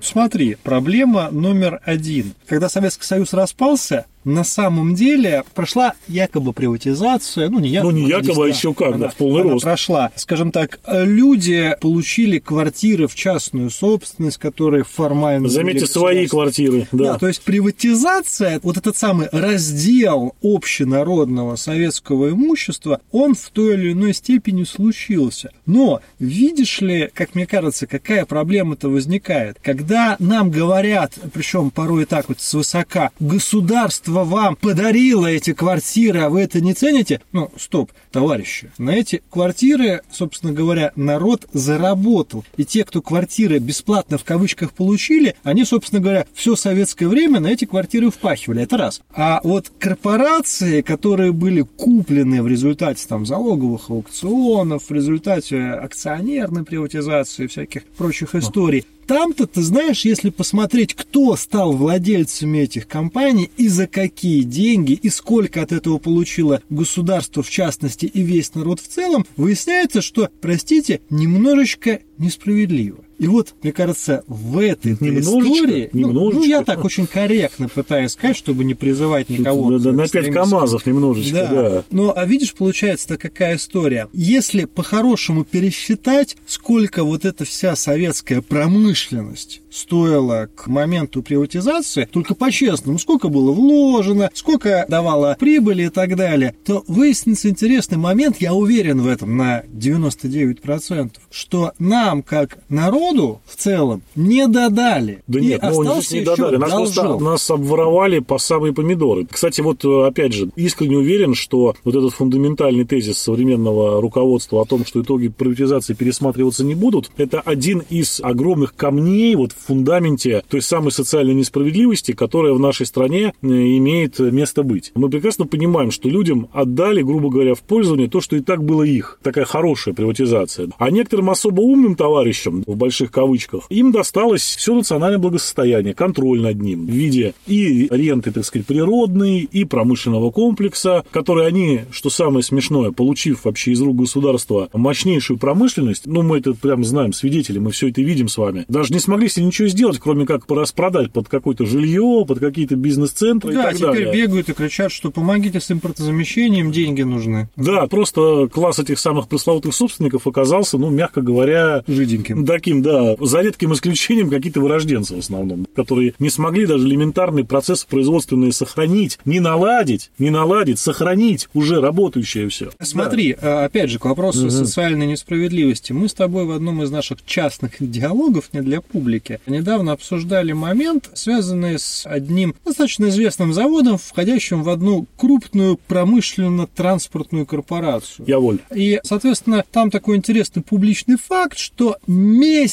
Смотри, 0.00 0.56
проблема 0.62 1.30
номер 1.30 1.80
один. 1.84 2.34
Когда 2.46 2.68
Советский 2.68 3.04
Союз 3.04 3.32
распался, 3.32 4.06
на 4.26 4.44
самом 4.44 4.94
деле 4.94 5.44
прошла 5.54 5.94
якобы 6.08 6.52
приватизация, 6.52 7.48
ну 7.48 7.60
не 7.60 7.68
якобы, 7.68 7.92
ну, 7.92 7.98
не 7.98 8.08
якобы 8.08 8.44
а 8.44 8.48
еще 8.48 8.74
как, 8.74 8.98
да, 8.98 9.08
в 9.08 9.14
полный 9.14 9.42
она 9.42 9.52
рост. 9.52 9.64
прошла. 9.64 10.10
Скажем 10.16 10.50
так, 10.50 10.80
люди 10.86 11.76
получили 11.80 12.38
квартиры 12.38 13.06
в 13.06 13.14
частную 13.14 13.70
собственность, 13.70 14.38
которые 14.38 14.84
формально... 14.84 15.48
Заметьте, 15.48 15.86
свои 15.86 16.26
квартиры, 16.26 16.88
да. 16.90 17.12
да. 17.12 17.18
То 17.18 17.28
есть 17.28 17.42
приватизация, 17.42 18.60
вот 18.62 18.76
этот 18.76 18.96
самый 18.96 19.28
раздел 19.30 20.34
общенародного 20.42 21.54
советского 21.54 22.30
имущества, 22.30 23.00
он 23.12 23.34
в 23.34 23.50
той 23.50 23.74
или 23.74 23.92
иной 23.92 24.12
степени 24.12 24.64
случился. 24.64 25.52
Но 25.66 26.00
видишь 26.18 26.80
ли, 26.80 27.10
как 27.14 27.36
мне 27.36 27.46
кажется, 27.46 27.86
какая 27.86 28.24
проблема-то 28.24 28.88
возникает? 28.88 29.58
Когда 29.62 30.16
нам 30.18 30.50
говорят, 30.50 31.14
причем 31.32 31.70
порой 31.70 32.06
так 32.06 32.28
вот 32.28 32.40
свысока, 32.40 33.10
государство 33.20 34.15
государство 34.16 34.24
вам 34.24 34.56
подарило 34.56 35.26
эти 35.26 35.52
квартиры, 35.52 36.20
а 36.20 36.30
вы 36.30 36.40
это 36.42 36.60
не 36.60 36.74
цените? 36.74 37.20
Ну, 37.32 37.50
стоп, 37.58 37.92
товарищи. 38.10 38.70
На 38.78 38.90
эти 38.90 39.22
квартиры, 39.30 40.02
собственно 40.10 40.52
говоря, 40.52 40.92
народ 40.96 41.46
заработал. 41.52 42.44
И 42.56 42.64
те, 42.64 42.84
кто 42.84 43.02
квартиры 43.02 43.58
бесплатно 43.58 44.18
в 44.18 44.24
кавычках 44.24 44.72
получили, 44.72 45.36
они, 45.42 45.64
собственно 45.64 46.00
говоря, 46.00 46.26
все 46.34 46.56
советское 46.56 47.08
время 47.08 47.40
на 47.40 47.48
эти 47.48 47.64
квартиры 47.64 48.10
впахивали. 48.10 48.62
Это 48.62 48.76
раз. 48.76 49.02
А 49.14 49.40
вот 49.44 49.70
корпорации, 49.78 50.80
которые 50.80 51.32
были 51.32 51.62
куплены 51.62 52.42
в 52.42 52.48
результате 52.48 53.06
там 53.06 53.26
залоговых 53.26 53.90
аукционов, 53.90 54.88
в 54.88 54.92
результате 54.92 55.58
акционерной 55.58 56.64
приватизации, 56.64 57.46
всяких 57.46 57.84
прочих 57.84 58.34
историй, 58.34 58.84
там-то, 59.06 59.46
ты 59.46 59.62
знаешь, 59.62 60.04
если 60.04 60.30
посмотреть, 60.30 60.94
кто 60.94 61.36
стал 61.36 61.72
владельцами 61.72 62.58
этих 62.58 62.88
компаний 62.88 63.50
и 63.56 63.68
за 63.68 63.86
какие 63.86 64.05
деньги, 64.42 64.92
и 64.92 65.08
сколько 65.08 65.62
от 65.62 65.72
этого 65.72 65.98
получило 65.98 66.62
государство 66.70 67.42
в 67.42 67.50
частности 67.50 68.06
и 68.06 68.22
весь 68.22 68.54
народ 68.54 68.80
в 68.80 68.88
целом, 68.88 69.26
выясняется, 69.36 70.02
что, 70.02 70.28
простите, 70.40 71.00
немножечко 71.10 72.00
несправедливо. 72.18 73.05
И 73.18 73.26
вот, 73.26 73.54
мне 73.62 73.72
кажется, 73.72 74.24
в 74.26 74.58
этой 74.58 74.92
истории, 74.92 75.88
ну, 75.92 76.12
ну, 76.12 76.44
я 76.44 76.62
так 76.62 76.84
очень 76.84 77.06
корректно 77.06 77.68
пытаюсь 77.68 78.12
сказать, 78.12 78.36
чтобы 78.36 78.64
не 78.64 78.74
призывать 78.74 79.28
никого. 79.28 79.78
Да, 79.78 79.92
на 79.92 80.08
5 80.08 80.32
КАМАЗов 80.32 80.86
немножечко, 80.86 81.32
да. 81.32 81.48
да. 81.48 81.84
Но, 81.90 82.12
а 82.16 82.24
видишь, 82.24 82.54
получается-то 82.54 83.16
какая 83.16 83.56
история. 83.56 84.08
Если 84.12 84.64
по-хорошему 84.64 85.44
пересчитать, 85.44 86.36
сколько 86.46 87.04
вот 87.04 87.24
эта 87.24 87.44
вся 87.44 87.76
советская 87.76 88.42
промышленность 88.42 89.62
стоила 89.70 90.48
к 90.54 90.66
моменту 90.68 91.22
приватизации, 91.22 92.08
только 92.10 92.34
по-честному, 92.34 92.98
сколько 92.98 93.28
было 93.28 93.52
вложено, 93.52 94.30
сколько 94.34 94.86
давало 94.88 95.36
прибыли 95.38 95.84
и 95.84 95.88
так 95.88 96.16
далее, 96.16 96.54
то 96.64 96.82
выяснится 96.86 97.48
интересный 97.48 97.98
момент, 97.98 98.38
я 98.40 98.54
уверен 98.54 99.00
в 99.00 99.06
этом 99.06 99.36
на 99.36 99.62
99%, 99.72 101.12
что 101.30 101.72
нам, 101.78 102.22
как 102.22 102.58
народу 103.06 103.40
в 103.46 103.56
целом, 103.56 104.02
не 104.14 104.46
додали. 104.46 105.22
Да 105.26 105.40
нет, 105.40 105.62
и 105.62 105.66
ну, 105.66 106.00
не 106.10 106.20
додали. 106.22 106.56
Нас, 106.56 106.72
просто, 106.72 107.18
нас 107.18 107.50
обворовали 107.50 108.20
по 108.20 108.38
самые 108.38 108.72
помидоры. 108.72 109.26
Кстати, 109.30 109.60
вот 109.60 109.84
опять 109.84 110.32
же, 110.32 110.50
искренне 110.56 110.98
уверен, 110.98 111.34
что 111.34 111.74
вот 111.84 111.94
этот 111.94 112.12
фундаментальный 112.12 112.84
тезис 112.84 113.18
современного 113.18 114.00
руководства 114.00 114.62
о 114.62 114.64
том, 114.64 114.84
что 114.84 115.02
итоги 115.02 115.28
приватизации 115.28 115.94
пересматриваться 115.94 116.64
не 116.64 116.74
будут, 116.74 117.10
это 117.16 117.40
один 117.40 117.82
из 117.90 118.20
огромных 118.22 118.74
камней 118.74 119.34
вот 119.36 119.52
в 119.52 119.66
фундаменте 119.66 120.42
той 120.48 120.62
самой 120.62 120.92
социальной 120.92 121.34
несправедливости, 121.34 122.12
которая 122.12 122.52
в 122.52 122.60
нашей 122.60 122.86
стране 122.86 123.32
э, 123.42 123.46
имеет 123.46 124.18
место 124.18 124.62
быть. 124.62 124.92
Мы 124.94 125.08
прекрасно 125.08 125.46
понимаем, 125.46 125.90
что 125.90 126.08
людям 126.08 126.48
отдали, 126.52 127.02
грубо 127.02 127.30
говоря, 127.30 127.54
в 127.54 127.62
пользование 127.62 128.08
то, 128.08 128.20
что 128.20 128.36
и 128.36 128.40
так 128.40 128.64
было 128.64 128.82
их. 128.82 129.18
Такая 129.22 129.44
хорошая 129.44 129.94
приватизация. 129.94 130.68
А 130.78 130.90
некоторым 130.90 131.30
особо 131.30 131.60
умным 131.60 131.96
товарищам, 131.96 132.64
в 132.66 132.76
больших 132.96 133.10
кавычках, 133.10 133.64
им 133.68 133.92
досталось 133.92 134.42
все 134.42 134.74
национальное 134.74 135.18
благосостояние, 135.18 135.92
контроль 135.94 136.40
над 136.40 136.60
ним 136.60 136.86
в 136.86 136.90
виде 136.90 137.34
и 137.46 137.88
ренты, 137.90 138.32
так 138.32 138.44
сказать, 138.44 138.66
природной, 138.66 139.40
и 139.40 139.64
промышленного 139.64 140.30
комплекса, 140.30 141.04
который 141.10 141.46
они, 141.46 141.82
что 141.90 142.08
самое 142.08 142.42
смешное, 142.42 142.92
получив 142.92 143.44
вообще 143.44 143.72
из 143.72 143.82
рук 143.82 143.96
государства 143.96 144.70
мощнейшую 144.72 145.38
промышленность, 145.38 146.06
ну, 146.06 146.22
мы 146.22 146.38
это 146.38 146.54
прям 146.54 146.84
знаем, 146.84 147.12
свидетели, 147.12 147.58
мы 147.58 147.70
все 147.70 147.88
это 147.88 148.00
видим 148.00 148.28
с 148.28 148.38
вами, 148.38 148.64
даже 148.68 148.94
не 148.94 148.98
смогли 148.98 149.28
себе 149.28 149.44
ничего 149.44 149.68
сделать, 149.68 149.98
кроме 149.98 150.24
как 150.24 150.50
распродать 150.50 151.12
под 151.12 151.28
какое-то 151.28 151.66
жилье, 151.66 152.24
под 152.26 152.38
какие-то 152.38 152.76
бизнес-центры 152.76 153.52
да, 153.52 153.60
и 153.60 153.64
так 153.64 153.76
теперь 153.76 154.06
далее. 154.06 154.12
бегают 154.26 154.48
и 154.48 154.54
кричат, 154.54 154.90
что 154.90 155.10
помогите 155.10 155.60
с 155.60 155.70
импортозамещением, 155.70 156.72
деньги 156.72 157.02
нужны. 157.02 157.50
Да, 157.56 157.86
просто 157.88 158.48
класс 158.50 158.78
этих 158.78 158.98
самых 158.98 159.28
пресловутых 159.28 159.74
собственников 159.74 160.26
оказался, 160.26 160.78
ну, 160.78 160.88
мягко 160.88 161.20
говоря... 161.20 161.84
Жиденьким. 161.86 162.46
Таким, 162.46 162.82
да, 162.86 163.16
за 163.18 163.40
редким 163.40 163.72
исключением 163.72 164.30
какие-то 164.30 164.60
вырожденцы 164.60 165.16
в 165.16 165.18
основном, 165.18 165.66
которые 165.74 166.14
не 166.20 166.30
смогли 166.30 166.66
даже 166.66 166.86
элементарный 166.86 167.44
процесс 167.44 167.84
производственные 167.84 168.52
сохранить, 168.52 169.18
не 169.24 169.40
наладить, 169.40 170.12
не 170.20 170.30
наладить, 170.30 170.78
сохранить 170.78 171.48
уже 171.52 171.80
работающее 171.80 172.48
все. 172.48 172.70
Смотри, 172.80 173.36
да. 173.40 173.64
опять 173.64 173.90
же, 173.90 173.98
к 173.98 174.04
вопросу 174.04 174.42
угу. 174.42 174.50
социальной 174.50 175.06
несправедливости. 175.06 175.92
Мы 175.92 176.08
с 176.08 176.14
тобой 176.14 176.44
в 176.44 176.52
одном 176.52 176.80
из 176.84 176.90
наших 176.92 177.24
частных 177.26 177.72
диалогов, 177.80 178.50
не 178.52 178.60
для 178.60 178.80
публики, 178.80 179.40
недавно 179.48 179.90
обсуждали 179.90 180.52
момент, 180.52 181.10
связанный 181.14 181.80
с 181.80 182.06
одним 182.06 182.54
достаточно 182.64 183.06
известным 183.08 183.52
заводом, 183.52 183.98
входящим 183.98 184.62
в 184.62 184.68
одну 184.68 185.08
крупную 185.16 185.76
промышленно-транспортную 185.88 187.46
корпорацию. 187.46 188.26
Я 188.28 188.38
воль. 188.38 188.60
И, 188.72 189.00
соответственно, 189.02 189.64
там 189.72 189.90
такой 189.90 190.16
интересный 190.16 190.62
публичный 190.62 191.16
факт, 191.16 191.58
что 191.58 191.96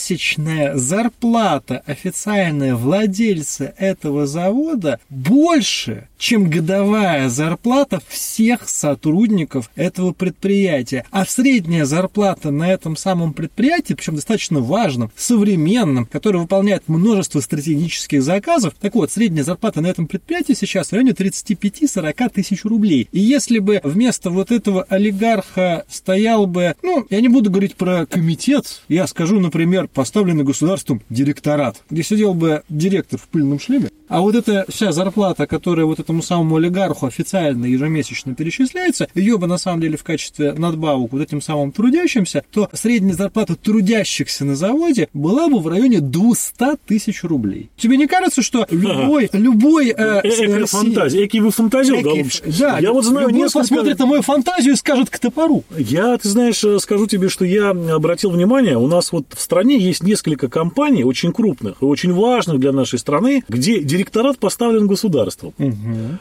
месячная 0.03 0.75
зарплата 0.75 1.81
официальная 1.85 2.75
владельца 2.75 3.73
этого 3.77 4.27
завода 4.27 4.99
больше, 5.09 6.09
чем 6.17 6.49
годовая 6.49 7.29
зарплата 7.29 8.01
всех 8.07 8.67
сотрудников 8.67 9.69
этого 9.75 10.11
предприятия. 10.11 11.05
А 11.11 11.25
средняя 11.25 11.85
зарплата 11.85 12.51
на 12.51 12.71
этом 12.71 12.97
самом 12.97 13.33
предприятии, 13.33 13.93
причем 13.93 14.15
достаточно 14.15 14.59
важном, 14.59 15.11
современном, 15.15 16.05
который 16.05 16.41
выполняет 16.41 16.87
множество 16.87 17.39
стратегических 17.39 18.23
заказов, 18.23 18.73
так 18.79 18.95
вот, 18.95 19.11
средняя 19.11 19.45
зарплата 19.45 19.81
на 19.81 19.87
этом 19.87 20.07
предприятии 20.07 20.53
сейчас 20.53 20.89
в 20.89 20.93
районе 20.93 21.11
35-40 21.11 22.29
тысяч 22.29 22.65
рублей. 22.65 23.07
И 23.11 23.19
если 23.19 23.59
бы 23.59 23.79
вместо 23.83 24.29
вот 24.29 24.51
этого 24.51 24.83
олигарха 24.83 25.85
стоял 25.89 26.45
бы, 26.45 26.75
ну, 26.81 27.05
я 27.09 27.21
не 27.21 27.29
буду 27.29 27.49
говорить 27.49 27.75
про 27.75 28.05
комитет, 28.05 28.81
я 28.89 29.07
скажу, 29.07 29.39
например, 29.39 29.87
поставленный 29.93 30.43
государством 30.43 31.01
директорат, 31.09 31.81
где 31.89 32.03
сидел 32.03 32.33
бы 32.33 32.63
директор 32.69 33.19
в 33.19 33.27
пыльном 33.27 33.59
шлеме, 33.59 33.89
а 34.13 34.21
вот 34.21 34.35
эта 34.35 34.65
вся 34.69 34.91
зарплата, 34.91 35.47
которая 35.47 35.87
вот 35.87 35.99
этому 35.99 36.21
самому 36.21 36.57
олигарху 36.57 37.07
официально 37.07 37.65
ежемесячно 37.65 38.35
перечисляется, 38.35 39.07
ее 39.15 39.39
бы 39.39 39.47
на 39.47 39.57
самом 39.57 39.81
деле 39.81 39.97
в 39.97 40.03
качестве 40.03 40.53
надбавок 40.53 41.13
вот 41.13 41.21
этим 41.21 41.41
самым 41.41 41.71
трудящимся, 41.71 42.43
то 42.51 42.69
средняя 42.73 43.15
зарплата 43.15 43.55
трудящихся 43.55 44.45
на 44.45 44.55
заводе 44.55 45.09
была 45.13 45.49
бы 45.49 45.59
в 45.59 45.67
районе 45.67 45.99
200 45.99 46.77
тысяч 46.85 47.23
рублей. 47.23 47.71
Тебе 47.75 47.97
не 47.97 48.05
кажется, 48.05 48.43
что 48.43 48.67
любой, 48.69 49.29
любой... 49.33 49.89
Э, 49.89 50.21
Экая 50.23 50.65
фантазия, 50.67 51.25
экий 51.25 51.39
вы 51.39 51.49
фантазер, 51.49 52.01
голубчик. 52.01 52.43
Да, 52.59 52.77
я 52.79 52.93
вот 52.93 53.05
знаю 53.05 53.29
несколько... 53.29 53.59
посмотрит 53.59 53.97
на 53.97 54.05
мою 54.05 54.21
фантазию 54.21 54.73
и 54.73 54.77
скажет 54.77 55.09
к 55.09 55.17
топору. 55.17 55.63
Я, 55.75 56.15
ты 56.17 56.29
знаешь, 56.29 56.63
скажу 56.83 57.07
тебе, 57.07 57.29
что 57.29 57.45
я 57.45 57.71
обратил 57.71 58.29
внимание, 58.29 58.77
у 58.77 58.87
нас 58.87 59.11
вот 59.11 59.25
в 59.35 59.41
стране 59.41 59.79
есть 59.83 60.03
несколько 60.03 60.49
компаний, 60.49 61.03
очень 61.03 61.31
крупных 61.31 61.81
и 61.81 61.85
очень 61.85 62.13
важных 62.13 62.59
для 62.59 62.71
нашей 62.71 62.99
страны, 62.99 63.43
где 63.49 63.81
директорат 63.81 64.37
поставлен 64.37 64.87
государством. 64.87 65.53
Угу. 65.57 65.73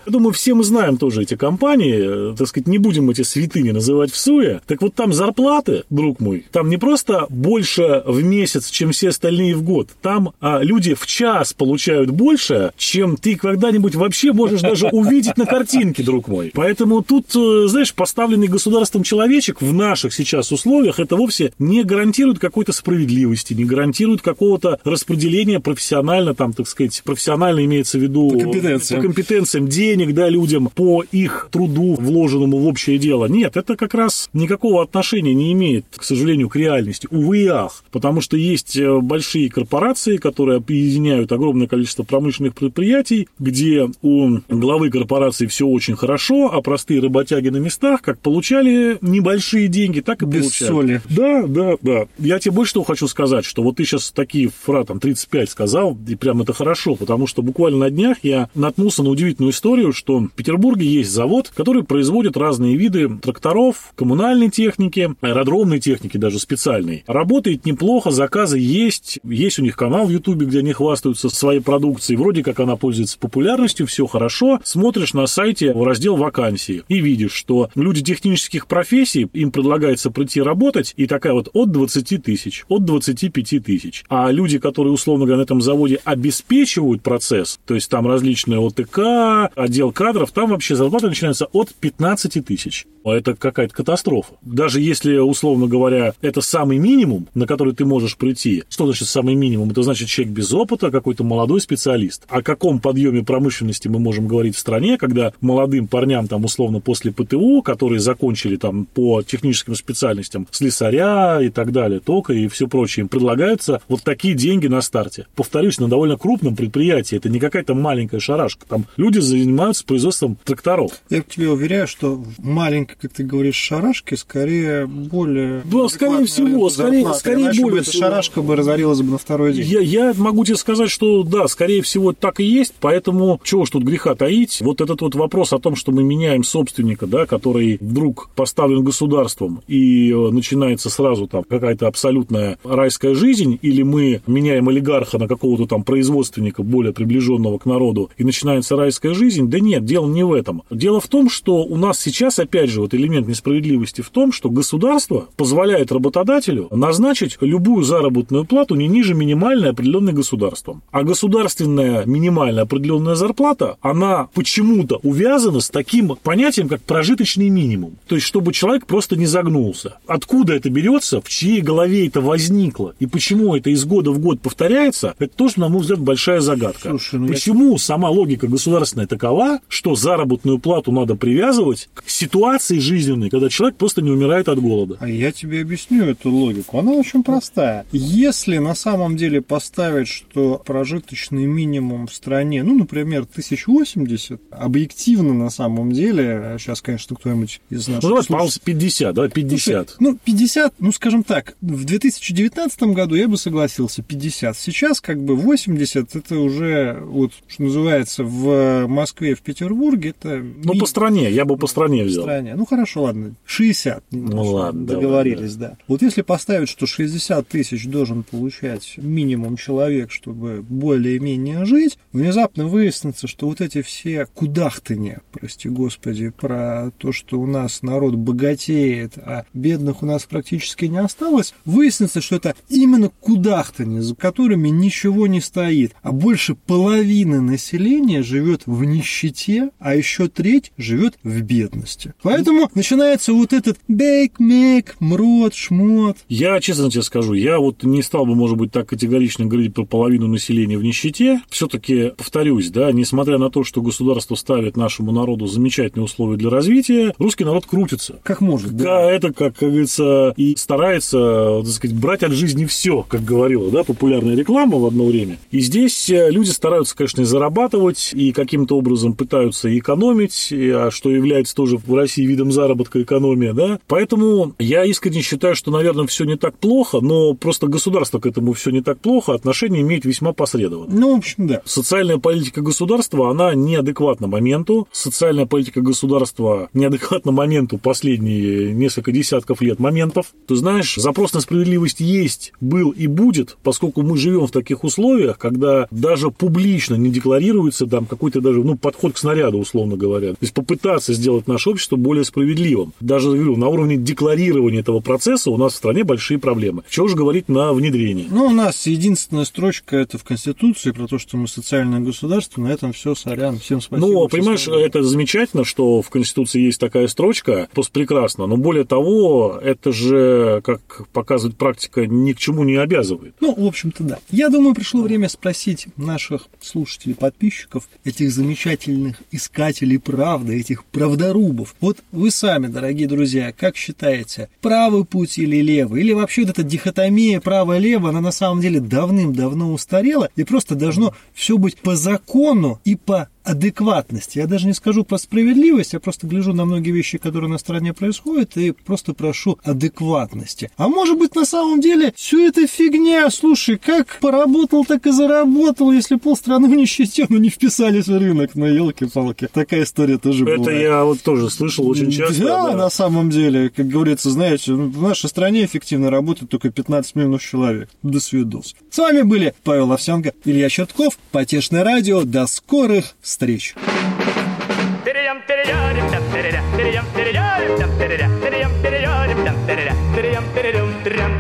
Я 0.07 0.13
думаю, 0.13 0.33
все 0.33 0.55
мы 0.55 0.65
знаем 0.65 0.97
тоже 0.97 1.23
эти 1.23 1.37
компании, 1.37 2.35
так 2.37 2.49
сказать, 2.49 2.67
не 2.67 2.79
будем 2.79 3.11
эти 3.11 3.23
святыни 3.23 3.71
называть 3.71 4.13
в 4.13 4.17
суе. 4.17 4.61
Так 4.67 4.83
вот 4.83 4.95
там 4.95 5.13
зарплаты, 5.13 5.85
друг 5.91 6.21
мой, 6.21 6.47
там 6.53 6.69
не 6.69 6.77
просто 6.77 7.27
больше 7.29 8.03
в 8.07 8.23
месяц, 8.23 8.71
чем 8.71 8.93
все 8.93 9.09
остальные 9.09 9.55
в 9.55 9.63
год. 9.63 9.89
Там 10.01 10.33
а, 10.41 10.61
люди 10.63 10.95
в 10.95 11.07
час 11.07 11.53
получают 11.53 12.11
больше, 12.11 12.73
чем 12.77 13.17
ты 13.17 13.37
когда-нибудь 13.37 13.95
вообще 13.95 14.33
можешь 14.33 14.61
даже 14.61 14.89
увидеть 14.89 15.37
на 15.37 15.47
картинке, 15.47 16.03
друг 16.03 16.29
мой. 16.29 16.51
Поэтому 16.55 17.03
тут, 17.03 17.27
э, 17.35 17.69
знаешь, 17.69 17.95
поставленный 17.95 18.49
государством 18.49 19.03
человечек 19.03 19.61
в 19.61 19.73
наших 19.73 20.13
сейчас 20.13 20.53
условиях 20.53 20.99
это 21.01 21.17
вовсе 21.17 21.53
не 21.59 21.85
гарантирует 21.85 22.39
какой-то 22.39 22.73
справедливости, 22.73 23.52
не 23.55 23.65
гарантирует 23.65 24.23
какого-то 24.23 24.79
распределения 24.85 25.61
профессионально, 25.61 26.35
там, 26.35 26.53
так 26.53 26.69
сказать, 26.69 27.03
профессионально 27.05 27.65
имеется 27.65 27.99
в 27.99 28.03
виду 28.03 28.31
по 28.31 28.39
компетенциям, 28.39 29.01
по 29.01 29.07
компетенциям 29.07 29.69
денег, 29.69 30.15
да, 30.15 30.29
людям, 30.29 30.69
по 30.69 31.05
их 31.11 31.49
труду, 31.51 31.95
вложенному 31.99 32.59
в 32.59 32.67
общее 32.67 32.99
дело. 32.99 33.27
Нет, 33.27 33.57
это 33.57 33.77
как 33.77 33.95
раз 33.95 34.29
никакого 34.33 34.83
отношения 34.83 35.35
не 35.35 35.53
имеет, 35.53 35.85
к 35.95 36.05
сожалению, 36.05 36.49
к 36.49 36.57
реальности. 36.57 37.09
Увы 37.11 37.43
и 37.43 37.47
ах. 37.47 37.85
Потому 37.91 38.21
что 38.21 38.37
есть 38.37 38.77
э, 38.77 38.99
большие 39.01 39.51
корпорации, 39.51 40.17
которые 40.17 40.57
объединяют 40.59 41.33
огромное 41.33 41.67
количество 41.67 42.03
промышленных 42.03 42.55
предприятий, 42.55 43.29
где 43.39 43.89
у 44.03 44.39
главы 44.49 44.91
корпорации 44.91 45.47
все 45.47 45.67
очень 45.67 45.97
хорошо, 45.97 46.51
а 46.53 46.61
простые 46.63 47.01
работяги 47.01 47.49
на 47.49 47.59
местах 47.59 48.03
как 48.03 48.19
получали 48.19 48.99
небольшие 49.01 49.69
деньги, 49.69 50.01
так 50.01 50.23
и 50.23 50.27
Без 50.27 50.43
получали. 50.43 50.69
соли. 50.69 51.03
Да, 51.11 51.45
да, 51.47 51.77
да. 51.83 52.07
Я 52.19 52.39
тебе 52.39 52.53
больше 52.53 52.75
того 52.75 52.85
хочу 52.85 53.09
сказать, 53.09 53.42
что 53.45 53.63
вот 53.63 53.77
ты 53.77 53.85
сейчас 53.85 54.11
такие 54.13 54.49
фра, 54.49 54.85
там, 54.85 55.01
35 55.01 55.51
сказал, 55.51 55.97
и 56.07 56.15
прям 56.15 56.43
это 56.43 56.53
хорошо, 56.53 56.97
потому 56.97 57.27
что 57.27 57.43
буквально 57.43 57.79
на 57.79 57.91
днях 57.91 58.19
я 58.23 58.49
наткнулся 58.55 59.03
на 59.03 59.11
удивительную 59.11 59.53
историю, 59.53 59.93
что 59.93 60.19
в 60.19 60.29
Петербурге 60.31 60.87
есть 60.87 61.11
завод, 61.11 61.51
который 61.55 61.85
производит 61.85 62.37
разные 62.37 62.77
виды 62.77 63.09
тракторов, 63.19 63.93
коммунальной 63.97 64.51
техники, 64.51 65.15
аэродромной 65.21 65.81
техники 65.81 66.17
даже 66.17 66.39
специальной. 66.39 67.05
Работает 67.07 67.67
неплохо, 67.67 68.11
заказы 68.11 68.59
есть, 68.59 69.19
есть 69.25 69.59
у 69.59 69.63
них 69.63 69.77
канал 69.77 70.07
в 70.07 70.11
Ютубе, 70.11 70.47
где 70.47 70.61
они 70.61 70.73
хвастаются 70.73 71.29
своей 71.29 71.61
продукцией, 71.61 72.19
вроде 72.19 72.43
как 72.43 72.61
она 72.61 72.77
пользуется 72.77 73.19
популярностью, 73.19 73.87
все 73.87 74.07
хорошо. 74.07 74.61
Смотришь 74.65 75.15
на 75.15 75.27
сайте 75.27 75.73
в 75.73 75.83
раздел 75.83 76.17
вакансии 76.17 76.83
и 76.89 77.01
видишь, 77.01 77.33
что 77.33 77.71
люди 77.75 78.03
технических 78.03 78.67
профессий, 78.67 79.29
им 79.33 79.51
предлагается 79.51 80.11
прийти 80.11 80.41
работать, 80.41 80.95
и 80.97 81.07
такая 81.07 81.33
вот 81.33 81.49
от 81.53 81.73
20 81.73 82.23
тысяч, 82.23 82.65
от 82.69 82.85
25 83.23 83.65
тысяч. 83.65 84.05
А 84.09 84.31
люди, 84.31 84.59
которые, 84.59 84.93
условно 84.93 85.25
говоря, 85.25 85.39
на 85.39 85.43
этом 85.43 85.61
заводе 85.61 86.01
обеспечивают 86.05 87.03
процесс, 87.03 87.61
то 87.67 87.75
есть 87.75 87.91
там 87.91 88.07
различные 88.07 88.59
ОТК, 88.59 89.53
отдел 89.55 89.93
кадров, 89.93 90.33
там 90.33 90.51
вообще 90.51 90.75
зарплата 90.75 91.09
начинается 91.09 91.47
от 91.53 91.75
15 91.75 92.45
тысяч. 92.45 92.87
Это 93.05 93.35
какая-то 93.35 93.75
катастрофа. 93.75 94.35
Даже 94.43 94.81
если, 94.81 95.17
условно 95.19 95.67
говоря, 95.67 96.15
это 96.21 96.41
самый 96.41 96.79
минимум, 96.79 97.29
на 97.35 97.47
который 97.47 97.75
ты 97.75 97.85
можешь 97.85 98.17
прийти. 98.17 98.65
Что 98.69 98.87
значит 98.87 99.09
самый 99.09 99.35
минимум? 99.35 99.71
Это 99.71 99.83
значит 99.83 100.09
человек 100.09 100.35
без 100.35 100.53
опыта, 100.53 100.91
какой-то 100.91 101.25
молодой 101.25 101.61
специалист. 101.61 102.25
О 102.29 102.43
каком 102.43 102.81
подъеме 102.81 103.23
промышленности 103.23 103.89
мы 103.89 103.99
можем 103.99 104.27
говорить 104.27 104.57
в 104.57 104.59
стране, 104.59 104.99
когда 104.99 105.33
молодым 105.41 105.89
парням, 105.89 106.29
там, 106.29 106.45
условно, 106.45 106.81
после 106.81 107.13
ПТУ, 107.13 107.63
которые 107.63 108.01
закончили 108.01 108.57
там 108.57 108.87
по 108.87 109.23
техническим 109.23 109.75
специальностям 109.75 110.47
слесаря 110.51 111.41
и 111.41 111.49
так 111.49 111.73
далее, 111.73 112.01
тока 112.01 112.33
и 112.33 112.49
все 112.49 112.69
прочее, 112.69 113.03
им 113.03 113.09
предлагаются 113.09 113.81
вот 113.89 114.03
такие 114.03 114.35
деньги 114.35 114.67
на 114.67 114.81
старте. 114.81 115.27
Повторюсь, 115.35 115.79
на 115.79 115.89
довольно 115.89 116.17
крупном 116.17 116.57
предприятии. 116.57 117.17
Это 117.17 117.29
не 117.29 117.41
какая-то 117.41 117.75
маленькая 117.75 118.21
шарашка. 118.21 118.67
Там 118.67 118.87
люди 118.97 119.19
занимаются 119.19 119.85
производством 119.85 120.39
тракторов. 120.45 120.93
Я 121.11 121.23
тебе 121.23 121.51
уверяю, 121.51 121.87
что 121.87 122.17
в 122.17 122.45
маленькой, 122.45 122.92
как 123.01 123.13
ты 123.13 123.25
говоришь, 123.25 123.57
шарашке 123.57 124.17
скорее 124.17 124.87
более... 124.87 125.63
Да, 125.65 125.89
скорее 125.89 126.25
всего, 126.25 126.69
скорее, 126.71 127.13
скорее 127.15 127.45
Иначе 127.45 127.63
бы 127.63 127.69
более 127.69 127.83
эта 127.83 127.91
всего. 127.91 128.03
шарашка 128.05 128.43
бы 128.43 128.57
разорилась 128.57 129.01
бы 129.01 129.13
на 129.13 129.19
второй 129.19 129.53
день. 129.55 129.67
Я, 129.67 129.81
я 129.81 130.15
могу 130.17 130.45
тебе 130.45 130.57
сказать, 130.57 130.91
что 130.91 131.23
да, 131.23 131.49
скорее 131.49 131.83
всего, 131.83 132.13
так 132.13 132.41
и 132.41 132.45
есть, 132.45 132.75
поэтому 132.81 133.41
чего 133.45 133.65
ж 133.65 133.71
тут 133.71 133.85
греха 133.85 134.15
таить. 134.15 134.61
Вот 134.61 134.81
этот 134.81 135.01
вот 135.01 135.15
вопрос 135.15 135.53
о 135.53 135.59
том, 135.59 135.77
что 135.77 135.93
мы 135.93 136.03
меняем 136.03 136.45
собственника, 136.45 137.07
да, 137.07 137.27
который 137.27 137.79
вдруг 137.81 138.31
поставлен 138.35 138.85
государством, 138.85 139.63
и 139.67 140.11
э, 140.11 140.31
начинается 140.31 140.91
сразу 140.91 141.27
там 141.27 141.45
какая-то 141.45 141.87
абсолютная 141.87 142.59
райская 142.65 143.15
жизнь, 143.15 143.59
или 143.63 143.83
мы 143.83 144.23
меняем 144.27 144.69
олигарха 144.69 145.19
на 145.19 145.29
какого-то 145.29 145.67
там 145.67 145.85
производственника, 145.85 146.63
более 146.63 146.93
приближенного 146.93 147.59
к 147.59 147.67
народу, 147.67 148.11
и 148.17 148.25
начинается 148.25 148.77
райская 148.77 149.15
жизнь, 149.15 149.49
да 149.49 149.61
нет, 149.61 149.85
дело 149.85 150.07
не 150.07 150.25
в 150.25 150.33
этом. 150.33 150.63
Дело 150.71 151.01
в 151.01 151.09
том, 151.09 151.31
что 151.31 151.65
у 151.65 151.77
нас 151.77 152.01
сейчас, 152.01 152.39
опять 152.39 152.71
же, 152.71 152.82
вот 152.83 152.95
элемент 152.95 153.27
несправедливости 153.29 154.01
в 154.03 154.11
том, 154.11 154.33
что 154.33 154.51
государство 154.51 155.27
позволяет 155.37 155.91
работодателю 155.93 156.69
назначить 156.71 157.39
любую 157.41 157.85
заработную 157.85 158.45
плату 158.45 158.75
не 158.75 158.89
ниже 158.89 159.15
минимальной, 159.15 159.71
определенной 159.71 160.13
государством. 160.13 160.83
А 160.91 161.03
государственная 161.03 162.05
минимальная 162.05 162.65
определенная 162.65 163.15
зарплата, 163.15 163.77
она 163.81 164.29
почему-то 164.35 165.01
увязана 165.03 165.61
с 165.61 165.71
таким 165.71 166.17
понятием, 166.23 166.69
как 166.69 166.83
прожиточный 166.83 167.49
минимум. 167.49 167.97
То 168.07 168.15
есть, 168.17 168.27
чтобы 168.27 168.53
человек 168.53 168.87
просто 168.87 169.17
не 169.17 169.27
загнулся. 169.27 169.99
Откуда 170.07 170.55
это 170.55 170.69
берется, 170.71 171.21
в 171.21 171.29
чьей 171.29 171.63
голове 171.63 172.07
это 172.07 172.21
возникло, 172.21 172.95
и 173.01 173.07
почему 173.07 173.57
это 173.57 173.71
из 173.71 173.85
года 173.85 174.11
в 174.11 174.19
год 174.19 174.41
повторяется, 174.41 175.15
это 175.19 175.35
тоже, 175.35 175.55
на 175.57 175.69
мой 175.69 175.81
взгляд, 175.81 176.01
большая 176.01 176.41
загадка. 176.41 176.91
Слушай, 176.91 177.19
ну 177.21 177.27
я- 177.27 177.33
почему 177.33 177.79
сама 177.79 178.11
логика 178.11 178.47
государственная 178.47 179.07
такова, 179.07 179.61
что 179.69 179.95
заработную 179.95 180.59
плату 180.59 180.93
надо 180.93 181.15
привязывать 181.17 181.89
к 181.95 182.05
ситуации 182.09 182.72
жизненной, 182.81 183.31
когда 183.31 183.49
человек 183.49 183.77
просто 183.77 184.03
не 184.03 184.11
умирает 184.11 184.49
от 184.49 184.61
голода? 184.61 184.97
А 185.01 185.09
я 185.09 185.33
тебе 185.33 185.61
объясню 185.63 186.05
эту 186.05 186.31
логику. 186.31 186.79
Она 186.79 186.93
очень 186.93 187.23
простая. 187.23 187.87
Если 187.93 188.59
на 188.59 188.75
самом 188.75 189.17
деле 189.17 189.43
поставить, 189.43 190.09
что 190.09 190.63
прожиточный 190.65 191.47
минимум 191.47 192.07
в 192.07 192.15
стране, 192.15 192.63
ну, 192.63 192.77
например, 192.79 193.23
1080, 193.23 194.41
объективно 194.51 195.35
на 195.35 195.51
самом 195.51 195.93
деле, 195.93 196.57
сейчас, 196.59 196.81
конечно, 196.83 197.17
кто-нибудь 197.17 197.61
из 197.71 197.89
наших 197.89 198.03
Ну, 198.03 198.09
давай, 198.11 198.25
пожалуйста, 198.25 198.61
50, 198.65 199.15
давай 199.15 199.31
50. 199.31 199.91
Слушай, 199.91 199.97
ну, 200.01 200.19
50, 200.25 200.75
ну, 200.79 200.93
скажем 200.93 201.25
так, 201.25 201.57
в 201.61 201.85
2019 201.85 202.83
году 202.95 203.15
я 203.15 203.29
бы 203.29 203.37
согласился, 203.37 204.03
50. 204.03 204.57
Сейчас 204.57 205.01
как 205.01 205.23
бы 205.23 205.37
80, 205.37 206.17
это 206.17 206.39
уже, 206.39 206.99
вот, 207.03 207.33
что 207.49 207.63
называется, 207.63 208.25
в 208.25 208.87
Москве, 208.87 209.35
в 209.35 209.41
Петербурге, 209.43 210.11
это... 210.11 210.43
Ну, 210.65 210.75
ми- 210.75 210.81
по 210.81 210.87
стране, 210.87 211.31
я 211.31 211.45
бы 211.45 211.57
по 211.57 211.67
стране 211.67 212.05
взял. 212.05 212.25
стране. 212.25 212.55
Ну, 212.63 212.67
хорошо, 212.67 213.03
ладно, 213.03 213.35
60. 213.45 214.05
Ну, 214.13 214.45
ладно, 214.45 214.87
Договорились, 214.87 215.57
да. 215.57 215.79
Вот 215.89 216.01
если 216.01 216.23
поставить, 216.23 216.69
что 216.69 216.87
60 216.87 217.49
тысяч 217.49 217.89
должен 217.89 218.23
получать 218.23 218.95
минимум 218.99 219.57
человек, 219.57 220.13
чтобы 220.13 220.63
более-менее 220.63 221.65
жить, 221.65 221.99
внезапно 222.13 222.67
выяснится, 222.67 223.27
что 223.27 223.49
вот 223.49 223.61
эти 223.61 223.83
все 223.83 224.27
кудахтания, 224.27 225.23
прости 225.33 225.69
господи, 225.69 226.29
про 226.29 226.93
то, 226.99 227.11
что 227.11 227.41
у 227.41 227.47
нас 227.47 227.83
народ 227.83 228.15
богатеет, 228.15 229.19
а 229.19 229.45
бедных 229.53 230.05
у 230.05 230.07
нас 230.07 230.23
практически 230.23 230.85
не 230.85 230.99
осталось, 230.99 231.55
выяснится, 231.65 232.21
что 232.21 232.37
это 232.37 232.55
именно 232.69 233.09
кудахтания, 233.09 234.03
за 234.03 234.15
которыми 234.15 234.69
ничего 234.69 235.27
не 235.27 235.41
стоит, 235.41 235.97
а 236.03 236.13
больше 236.13 236.55
половины 236.55 237.41
населения 237.41 238.23
живет 238.23 238.63
в 238.67 238.85
нищете, 238.85 239.71
а 239.81 239.97
еще 239.97 240.29
треть 240.29 240.71
живет 240.77 241.19
в 241.25 241.41
бедности. 241.41 242.15
Поэтому 242.23 242.52
начинается 242.75 243.33
вот 243.33 243.53
этот 243.53 243.79
бейк-мейк, 243.89 244.97
мрот, 245.01 245.55
шмот. 245.55 246.19
Я 246.29 246.61
честно 246.61 246.91
тебе 246.91 247.03
скажу, 247.03 247.35
я 247.35 247.59
вот 247.59 247.83
не 247.83 248.03
стал 248.03 248.27
бы, 248.27 248.35
может 248.35 248.57
быть, 248.57 248.73
так 248.73 248.89
категорично 248.89 249.47
говорить 249.47 249.75
про 249.75 249.85
половину 249.85 250.27
населения 250.27 250.79
в 250.79 250.83
нищете. 250.83 251.43
Все-таки, 251.49 252.13
повторюсь, 252.17 252.71
да, 252.71 252.93
несмотря 252.93 253.39
на 253.39 253.51
то, 253.51 253.65
что 253.65 253.83
государство 253.83 254.35
ставит 254.35 254.77
нашему 254.77 255.13
народу 255.13 255.47
замечательные 255.47 256.05
условия 256.05 256.37
для 256.37 256.51
развития, 256.51 257.15
русский 257.19 257.45
народ 257.45 257.67
крутится. 257.67 258.21
Как 258.23 258.41
может, 258.41 258.77
Да, 258.77 259.11
это, 259.11 259.33
как, 259.33 259.57
как 259.57 259.69
говорится, 259.69 260.35
и 260.37 260.57
старается, 260.57 261.63
так 261.63 261.73
сказать, 261.73 261.97
брать 261.97 262.23
от 262.23 262.33
жизни 262.33 262.65
все, 262.65 263.05
как 263.09 263.25
говорила, 263.25 263.71
да, 263.71 263.85
популярная 263.85 264.35
реклама 264.35 264.79
в 264.79 264.87
одно 264.87 265.07
время. 265.07 265.39
И 265.51 265.61
здесь 265.61 266.11
э, 266.11 266.31
люди 266.31 266.51
стараются, 266.51 266.97
конечно, 266.97 267.23
и 267.23 267.25
зарабатывать, 267.25 268.11
и 268.15 268.33
каким-то 268.33 268.77
образом 268.77 269.15
пытаются 269.15 269.77
экономить, 269.77 270.53
а 270.53 270.91
что 270.91 271.11
является 271.11 271.55
тоже 271.55 271.79
в 271.79 271.95
России 271.95 272.25
видом 272.25 272.42
видом 272.43 272.53
заработка 272.53 273.01
экономия, 273.03 273.53
да. 273.53 273.79
Поэтому 273.87 274.55
я 274.59 274.85
искренне 274.85 275.23
считаю, 275.23 275.55
что, 275.55 275.71
наверное, 275.71 276.07
все 276.07 276.25
не 276.25 276.37
так 276.37 276.59
плохо, 276.59 277.01
но 277.01 277.35
просто 277.35 277.69
государство 277.69 278.19
к 278.19 278.27
этому 278.27 278.53
все 278.53 278.71
не 278.71 278.83
так 278.83 278.99
плохо, 278.99 279.35
отношение 279.35 279.83
имеет 279.83 280.05
весьма 280.05 280.33
посредованно. 280.33 280.93
Ну, 280.93 281.15
в 281.15 281.19
общем, 281.19 281.47
да. 281.47 281.63
Социальная 281.65 282.19
политика 282.19 282.61
государства, 282.61 283.31
она 283.31 283.55
неадекватна 283.55 284.27
моменту. 284.27 284.89
Социальная 284.93 285.47
политика 285.47 285.81
государства 285.81 286.69
неадекватна 286.75 287.33
моменту 287.33 287.79
последние 287.79 288.75
несколько 288.75 289.13
десятков 289.13 289.61
лет 289.61 289.79
моментов. 289.79 290.35
Ты 290.47 290.57
знаешь, 290.57 290.97
запрос 290.97 291.33
на 291.33 291.41
справедливость 291.41 292.01
есть, 292.01 292.53
был 292.61 292.91
и 292.91 293.07
будет, 293.07 293.57
поскольку 293.63 294.03
мы 294.03 294.17
живем 294.17 294.47
в 294.47 294.51
таких 294.51 294.85
условиях, 294.85 295.39
когда 295.39 295.87
даже 295.91 296.31
публично 296.31 296.95
не 296.95 297.11
декларируется 297.11 297.87
там 297.87 298.07
какой-то 298.07 298.41
даже 298.41 298.63
ну, 298.63 298.77
подход 298.77 299.13
к 299.13 299.19
снаряду, 299.19 299.59
условно 299.59 299.97
говоря. 299.97 300.31
То 300.31 300.39
есть 300.41 300.55
попытаться 300.55 301.13
сделать 301.15 301.47
наше 301.47 301.71
общество 301.71 301.97
более 301.97 302.22
справедливым. 302.25 302.93
Даже, 303.01 303.29
говорю, 303.29 303.57
на 303.57 303.69
уровне 303.69 303.97
декларирования 303.97 304.81
этого 304.81 305.01
процесса 305.01 305.51
у 305.51 305.57
нас 305.57 305.73
в 305.73 305.77
стране 305.77 306.05
большие 306.05 306.39
проблемы. 306.39 306.83
Чего 306.89 307.09
же 307.09 307.17
говорить 307.17 307.49
на 307.49 307.73
внедрении? 307.73 308.27
Ну, 308.31 308.47
у 308.47 308.51
нас 308.51 308.87
единственная 308.87 309.45
строчка 309.45 309.97
это 309.97 310.19
в 310.19 310.25
Конституции 310.25 310.91
про 310.91 311.07
то, 311.07 311.19
что 311.19 311.37
мы 311.37 311.49
социальное 311.49 312.01
государство. 312.01 312.61
На 312.61 312.69
этом 312.69 312.93
все, 312.93 313.15
сорян. 313.15 313.59
Всем 313.59 313.81
спасибо. 313.81 314.07
Ну, 314.07 314.29
понимаешь, 314.29 314.69
это 314.69 315.03
замечательно, 315.03 315.65
что 315.65 316.03
в 316.03 316.11
Конституции 316.11 316.61
есть 316.61 316.81
такая 316.81 317.09
строчка, 317.09 317.69
просто 317.73 317.93
прекрасно. 317.93 318.47
Но 318.47 318.57
более 318.57 318.85
того, 318.85 319.59
это 319.63 319.93
же, 319.93 320.61
как 320.65 321.09
показывает 321.13 321.57
практика, 321.57 322.07
ни 322.07 322.33
к 322.33 322.39
чему 322.39 322.65
не 322.65 322.77
обязывает. 322.77 323.35
Ну, 323.41 323.55
в 323.55 323.67
общем-то, 323.67 324.03
да. 324.05 324.19
Я 324.31 324.49
думаю, 324.49 324.75
пришло 324.75 325.03
время 325.03 325.29
спросить 325.29 325.87
наших 325.97 326.49
слушателей, 326.61 327.15
подписчиков, 327.15 327.89
этих 328.05 328.31
замечательных 328.33 329.23
искателей 329.31 329.99
правды, 329.99 330.59
этих 330.59 330.85
правдорубов. 330.85 331.75
Вот 331.81 331.99
вы 332.13 332.31
сами, 332.31 332.67
дорогие 332.67 333.09
друзья, 333.09 333.53
как 333.53 333.77
считаете, 333.77 334.49
правый 334.61 335.05
путь 335.05 335.39
или 335.39 335.57
левый? 335.57 336.03
Или 336.03 336.13
вообще 336.13 336.43
вот 336.43 336.51
эта 336.51 336.63
дихотомия 336.63 337.41
право-лево, 337.41 338.11
она 338.11 338.21
на 338.21 338.33
самом 338.33 338.61
деле 338.61 338.81
давным-давно 338.81 339.73
устарела, 339.73 340.29
и 340.37 340.45
просто 340.45 340.75
должно 340.75 341.15
все 341.33 341.57
быть 341.57 341.79
по 341.79 341.97
закону 341.97 342.81
и 342.85 342.97
по 342.97 343.29
адекватность. 343.45 344.37
Я 344.37 344.47
даже 344.47 344.67
не 344.67 344.73
скажу 344.75 345.05
про 345.05 345.19
справедливость, 345.19 345.93
я 345.93 346.01
просто 346.01 346.27
гляжу 346.27 346.53
на 346.53 346.65
многие 346.65 346.91
вещи, 346.91 347.19
которые 347.19 347.51
на 347.51 347.59
стране 347.59 347.93
происходят, 347.93 348.57
и 348.57 348.73
просто 348.73 349.15
прошу 349.15 349.59
адекватности. 349.65 350.71
А 350.77 350.89
может 350.89 351.19
быть, 351.19 351.35
на 351.35 351.45
самом 351.45 351.81
деле, 351.81 352.13
все 352.17 352.47
это 352.49 352.67
фигня. 352.67 353.29
Слушай, 353.31 353.79
как 353.79 354.19
поработал, 354.21 354.85
так 354.85 355.07
и 355.07 355.11
заработал. 355.11 355.93
Если 355.93 356.17
полстраны 356.17 356.69
в 356.69 356.75
нищете, 356.75 357.27
ну 357.29 357.39
не 357.39 357.49
вписались 357.49 358.07
в 358.07 358.17
рынок, 358.17 358.55
на 358.55 358.67
елки-палки. 358.67 359.49
Такая 359.53 359.85
история 359.85 360.19
тоже 360.19 360.45
Это 360.45 360.59
была. 360.63 360.73
я 360.73 361.05
вот 361.05 361.21
тоже 361.23 361.51
слышал 361.51 361.87
очень 361.89 362.11
часто. 362.11 362.45
Да, 362.45 362.77
на 362.77 362.91
самом 362.91 363.31
деле, 363.31 363.71
как 363.71 363.89
говорится, 363.89 364.31
знаете, 364.31 364.73
в 364.73 365.03
нашей 365.03 365.29
стране 365.29 365.65
эффективно 365.65 366.11
работает 366.11 366.51
только 366.51 366.71
15 366.71 367.15
миллионов 367.17 367.43
человек. 367.43 367.89
До 368.03 368.21
свидос. 368.21 368.75
С 368.91 368.99
вами 368.99 369.23
были 369.23 369.55
Павел 369.65 369.93
Овсянко, 369.93 370.33
Илья 370.45 370.69
Чертков, 370.69 371.19
Потешное 371.31 371.85
радио. 371.85 372.23
До 372.25 372.47
скорых 372.47 373.15
встреч 373.21 373.32
встреч. 373.33 373.75